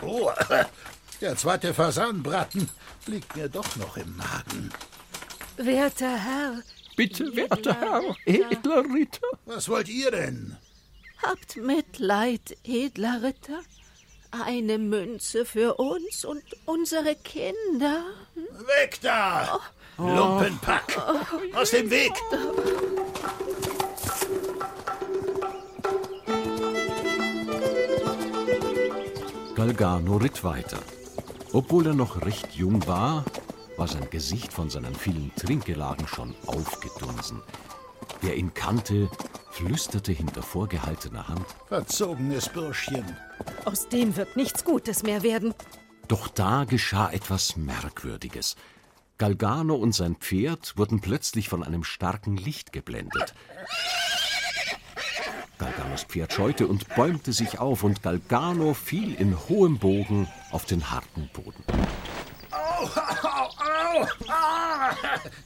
Oh, 0.00 0.30
der 1.20 1.36
zweite 1.36 1.72
Fasanbraten 1.72 2.68
liegt 3.06 3.36
mir 3.36 3.48
doch 3.48 3.76
noch 3.76 3.96
im 3.96 4.16
Magen. 4.16 4.72
Werter 5.56 6.18
Herr. 6.18 6.62
Bitte, 6.96 7.34
werter 7.36 7.78
Herr, 7.80 8.02
edler 8.26 8.84
Ritter. 8.92 9.28
Was 9.46 9.68
wollt 9.68 9.88
ihr 9.88 10.10
denn? 10.10 10.56
Habt 11.22 11.56
Mitleid, 11.56 12.56
edler 12.64 13.22
Ritter. 13.22 13.62
Eine 14.32 14.78
Münze 14.78 15.44
für 15.44 15.74
uns 15.74 16.24
und 16.24 16.42
unsere 16.64 17.14
Kinder. 17.16 18.02
Weg 18.34 18.98
da! 19.02 19.56
Oh. 19.56 19.81
Lumpenpack! 19.98 21.00
Aus 21.54 21.70
dem 21.70 21.90
Weg! 21.90 22.12
Galgano 29.54 30.16
ritt 30.16 30.42
weiter. 30.42 30.78
Obwohl 31.52 31.86
er 31.86 31.94
noch 31.94 32.24
recht 32.24 32.52
jung 32.52 32.86
war, 32.86 33.24
war 33.76 33.86
sein 33.86 34.08
Gesicht 34.10 34.52
von 34.52 34.70
seinen 34.70 34.94
vielen 34.94 35.30
Trinkgelagen 35.36 36.08
schon 36.08 36.34
aufgedunsen. 36.46 37.42
Wer 38.22 38.36
ihn 38.36 38.54
kannte, 38.54 39.10
flüsterte 39.50 40.12
hinter 40.12 40.42
vorgehaltener 40.42 41.28
Hand. 41.28 41.46
Verzogenes 41.68 42.48
Bürschchen. 42.48 43.16
Aus 43.64 43.88
dem 43.88 44.16
wird 44.16 44.36
nichts 44.36 44.64
Gutes 44.64 45.02
mehr 45.02 45.22
werden. 45.22 45.54
Doch 46.08 46.28
da 46.28 46.64
geschah 46.64 47.10
etwas 47.10 47.56
Merkwürdiges. 47.56 48.56
Galgano 49.22 49.76
und 49.76 49.94
sein 49.94 50.16
Pferd 50.16 50.76
wurden 50.76 51.00
plötzlich 51.00 51.48
von 51.48 51.62
einem 51.62 51.84
starken 51.84 52.36
Licht 52.36 52.72
geblendet. 52.72 53.34
Galganos 55.58 56.02
Pferd 56.02 56.32
scheute 56.32 56.66
und 56.66 56.88
bäumte 56.96 57.32
sich 57.32 57.60
auf, 57.60 57.84
und 57.84 58.02
Galgano 58.02 58.74
fiel 58.74 59.14
in 59.14 59.38
hohem 59.48 59.78
Bogen 59.78 60.26
auf 60.50 60.64
den 60.64 60.90
harten 60.90 61.30
Boden. 61.32 61.62
Au, 62.50 62.82
au, 62.82 63.46
au! 63.46 64.08
Ah, 64.26 64.92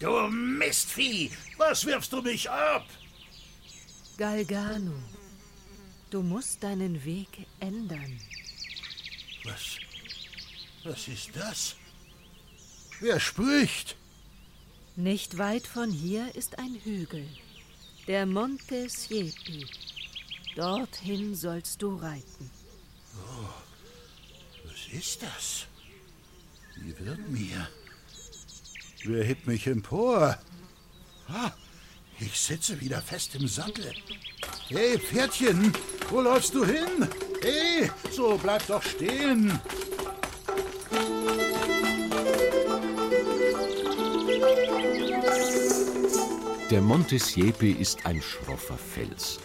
du 0.00 0.26
Mistvieh! 0.30 1.30
Was 1.58 1.84
wirfst 1.84 2.14
du 2.14 2.22
mich 2.22 2.50
ab? 2.50 2.86
Galgano, 4.16 4.94
du 6.08 6.22
musst 6.22 6.62
deinen 6.62 7.04
Weg 7.04 7.46
ändern. 7.60 8.18
Was? 9.44 9.76
Was 10.82 11.08
ist 11.08 11.36
das? 11.36 11.76
Wer 13.00 13.20
spricht? 13.20 13.96
Nicht 14.96 15.36
weit 15.36 15.66
von 15.66 15.90
hier 15.90 16.34
ist 16.34 16.58
ein 16.58 16.74
Hügel, 16.82 17.26
der 18.06 18.24
Monte 18.24 18.88
Siepi. 18.88 19.66
Dorthin 20.54 21.34
sollst 21.34 21.82
du 21.82 21.96
reiten. 21.96 22.50
Oh, 23.14 23.48
was 24.64 24.98
ist 24.98 25.22
das? 25.22 25.66
Wie 26.76 26.98
wird 27.04 27.28
mir? 27.28 27.68
Wer 29.04 29.24
hebt 29.24 29.46
mich 29.46 29.66
empor? 29.66 30.38
Ah, 31.28 31.52
ich 32.18 32.40
sitze 32.40 32.80
wieder 32.80 33.02
fest 33.02 33.34
im 33.34 33.46
Sattel. 33.46 33.92
Hey, 34.68 34.98
Pferdchen, 34.98 35.72
wo 36.08 36.22
läufst 36.22 36.54
du 36.54 36.64
hin? 36.64 37.06
Hey, 37.42 37.90
so 38.10 38.38
bleib 38.42 38.66
doch 38.66 38.82
stehen. 38.82 39.60
Der 46.70 46.80
Monte 46.80 47.20
Siepe 47.20 47.70
ist 47.70 48.06
ein 48.06 48.20
schroffer 48.20 48.76
Fels. 48.76 49.38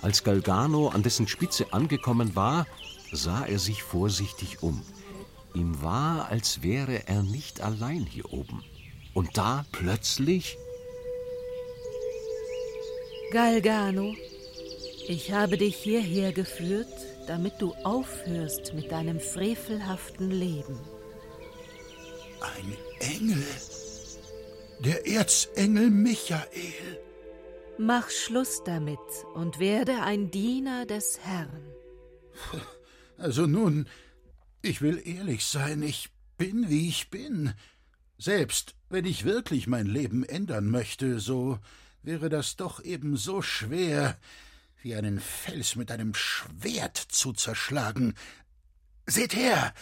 Als 0.00 0.24
Galgano 0.24 0.88
an 0.88 1.02
dessen 1.02 1.28
Spitze 1.28 1.70
angekommen 1.70 2.34
war, 2.34 2.66
sah 3.12 3.44
er 3.44 3.58
sich 3.58 3.82
vorsichtig 3.82 4.62
um. 4.62 4.82
Ihm 5.52 5.82
war, 5.82 6.30
als 6.30 6.62
wäre 6.62 7.06
er 7.06 7.22
nicht 7.22 7.60
allein 7.60 8.06
hier 8.06 8.32
oben. 8.32 8.64
Und 9.12 9.36
da 9.36 9.66
plötzlich. 9.70 10.56
Galgano, 13.32 14.14
ich 15.06 15.30
habe 15.30 15.58
dich 15.58 15.76
hierher 15.76 16.32
geführt, 16.32 16.88
damit 17.26 17.60
du 17.60 17.74
aufhörst 17.84 18.72
mit 18.72 18.90
deinem 18.90 19.20
frevelhaften 19.20 20.30
Leben. 20.30 20.80
Ein 22.40 22.76
Engel. 22.98 23.44
Der 24.84 25.06
Erzengel 25.06 25.90
Michael. 25.90 26.98
Mach 27.78 28.10
Schluss 28.10 28.64
damit 28.64 28.98
und 29.32 29.60
werde 29.60 30.02
ein 30.02 30.32
Diener 30.32 30.86
des 30.86 31.20
Herrn. 31.22 31.62
Also 33.16 33.46
nun, 33.46 33.86
ich 34.62 34.82
will 34.82 35.00
ehrlich 35.04 35.44
sein, 35.44 35.80
ich 35.82 36.10
bin, 36.36 36.68
wie 36.68 36.88
ich 36.88 37.08
bin. 37.08 37.54
Selbst 38.18 38.74
wenn 38.88 39.04
ich 39.04 39.24
wirklich 39.24 39.68
mein 39.68 39.86
Leben 39.86 40.24
ändern 40.24 40.68
möchte, 40.68 41.20
so 41.20 41.60
wäre 42.02 42.28
das 42.28 42.56
doch 42.56 42.82
eben 42.82 43.16
so 43.16 43.40
schwer, 43.40 44.18
wie 44.82 44.96
einen 44.96 45.20
Fels 45.20 45.76
mit 45.76 45.92
einem 45.92 46.14
Schwert 46.14 46.96
zu 46.96 47.32
zerschlagen. 47.32 48.14
Seht 49.06 49.36
her! 49.36 49.72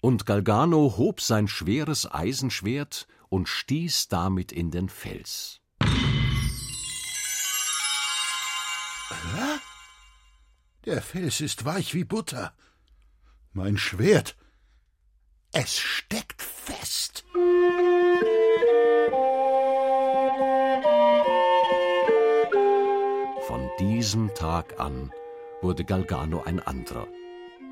Und 0.00 0.26
Galgano 0.26 0.96
hob 0.96 1.20
sein 1.20 1.46
schweres 1.46 2.10
Eisenschwert 2.10 3.06
und 3.28 3.48
stieß 3.48 4.08
damit 4.08 4.52
in 4.52 4.70
den 4.70 4.88
Fels. 4.88 5.60
Der 10.84 11.02
Fels 11.02 11.40
ist 11.40 11.64
weich 11.64 11.94
wie 11.94 12.04
Butter. 12.04 12.54
Mein 13.52 13.76
Schwert. 13.76 14.36
Es 15.52 15.76
steckt 15.78 16.40
fest. 16.40 17.24
Von 23.46 23.70
diesem 23.78 24.34
Tag 24.34 24.80
an 24.80 25.12
wurde 25.60 25.84
Galgano 25.84 26.42
ein 26.42 26.60
anderer. 26.60 27.06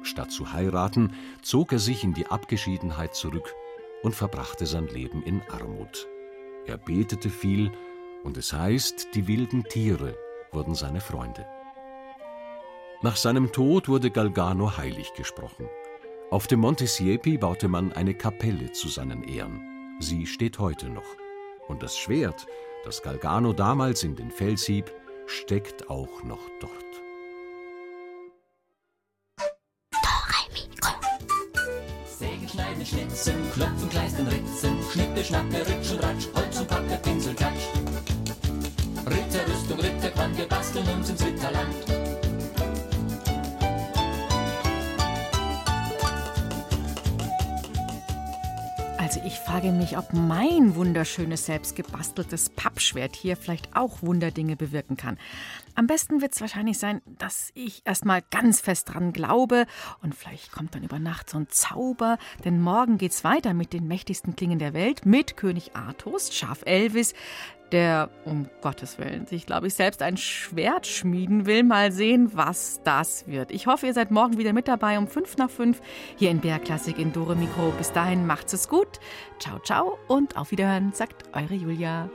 Statt 0.02 0.30
zu 0.30 0.52
heiraten, 0.52 1.14
zog 1.42 1.72
er 1.72 1.78
sich 1.78 2.04
in 2.04 2.14
die 2.14 2.26
Abgeschiedenheit 2.26 3.14
zurück 3.14 3.54
und 4.06 4.14
verbrachte 4.14 4.66
sein 4.66 4.86
Leben 4.86 5.24
in 5.24 5.42
Armut. 5.50 6.06
Er 6.64 6.78
betete 6.78 7.28
viel, 7.28 7.72
und 8.22 8.36
es 8.36 8.52
heißt, 8.52 9.08
die 9.16 9.26
wilden 9.26 9.64
Tiere 9.64 10.16
wurden 10.52 10.76
seine 10.76 11.00
Freunde. 11.00 11.44
Nach 13.02 13.16
seinem 13.16 13.50
Tod 13.50 13.88
wurde 13.88 14.12
Galgano 14.12 14.76
heilig 14.76 15.12
gesprochen. 15.14 15.68
Auf 16.30 16.46
dem 16.46 16.60
Monte 16.60 16.86
Siepi 16.86 17.36
baute 17.36 17.66
man 17.66 17.92
eine 17.92 18.14
Kapelle 18.14 18.70
zu 18.70 18.86
seinen 18.86 19.24
Ehren. 19.24 19.60
Sie 19.98 20.24
steht 20.26 20.60
heute 20.60 20.88
noch. 20.88 21.16
Und 21.66 21.82
das 21.82 21.98
Schwert, 21.98 22.46
das 22.84 23.02
Galgano 23.02 23.52
damals 23.52 24.04
in 24.04 24.14
den 24.14 24.30
Fels 24.30 24.64
hieb, 24.66 24.92
steckt 25.26 25.90
auch 25.90 26.22
noch 26.22 26.48
dort. 26.60 26.85
Schnitzen, 33.26 33.52
klopfen, 33.52 33.88
kleistern, 33.88 34.28
ritzen, 34.28 34.78
Schnitte, 34.92 35.24
Schnacke, 35.24 35.58
Ritsch 35.66 35.92
und 35.92 36.02
Ratsch, 36.02 36.26
Holz 36.34 36.60
und 36.60 36.68
Packe, 36.68 36.98
Pinsel, 37.02 37.34
Klatsch. 37.34 37.66
Ritterrüstung, 39.06 39.80
Ritterquann, 39.80 40.36
gebasteln 40.36 40.86
uns 40.88 41.10
ins 41.10 41.24
Ritterland. 41.24 42.15
Ich 49.36 49.42
frage 49.42 49.70
mich, 49.70 49.98
ob 49.98 50.14
mein 50.14 50.76
wunderschönes, 50.76 51.44
selbstgebasteltes 51.44 52.48
Pappschwert 52.48 53.14
hier 53.14 53.36
vielleicht 53.36 53.76
auch 53.76 54.00
Wunderdinge 54.00 54.56
bewirken 54.56 54.96
kann. 54.96 55.18
Am 55.74 55.86
besten 55.86 56.22
wird 56.22 56.32
es 56.32 56.40
wahrscheinlich 56.40 56.78
sein, 56.78 57.02
dass 57.18 57.50
ich 57.52 57.82
erstmal 57.84 58.22
ganz 58.30 58.62
fest 58.62 58.94
dran 58.94 59.12
glaube 59.12 59.66
und 60.00 60.14
vielleicht 60.14 60.52
kommt 60.52 60.74
dann 60.74 60.84
über 60.84 60.98
Nacht 60.98 61.28
so 61.28 61.36
ein 61.36 61.48
Zauber, 61.50 62.16
denn 62.46 62.62
morgen 62.62 62.96
geht's 62.96 63.24
weiter 63.24 63.52
mit 63.52 63.74
den 63.74 63.86
mächtigsten 63.86 64.36
Klingen 64.36 64.58
der 64.58 64.72
Welt, 64.72 65.04
mit 65.04 65.36
König 65.36 65.76
Artus, 65.76 66.34
Schaf 66.34 66.62
Elvis, 66.64 67.12
der, 67.72 68.10
um 68.24 68.48
Gottes 68.60 68.98
Willen, 68.98 69.26
sich, 69.26 69.46
glaube 69.46 69.66
ich, 69.66 69.74
selbst 69.74 70.02
ein 70.02 70.16
Schwert 70.16 70.86
schmieden 70.86 71.46
will. 71.46 71.62
Mal 71.62 71.92
sehen, 71.92 72.30
was 72.34 72.80
das 72.84 73.26
wird. 73.26 73.50
Ich 73.50 73.66
hoffe, 73.66 73.86
ihr 73.86 73.94
seid 73.94 74.10
morgen 74.10 74.38
wieder 74.38 74.52
mit 74.52 74.68
dabei 74.68 74.98
um 74.98 75.08
5 75.08 75.36
nach 75.36 75.50
5 75.50 75.80
hier 76.16 76.30
in 76.30 76.40
BR 76.40 76.58
Klassik 76.58 76.98
in 76.98 77.12
Dore 77.12 77.36
Mikro. 77.36 77.72
Bis 77.76 77.92
dahin 77.92 78.26
macht's 78.26 78.52
es 78.52 78.68
gut. 78.68 79.00
Ciao, 79.38 79.58
ciao 79.60 79.98
und 80.08 80.36
auf 80.36 80.50
Wiederhören, 80.50 80.92
sagt 80.92 81.24
eure 81.34 81.54
Julia. 81.54 82.08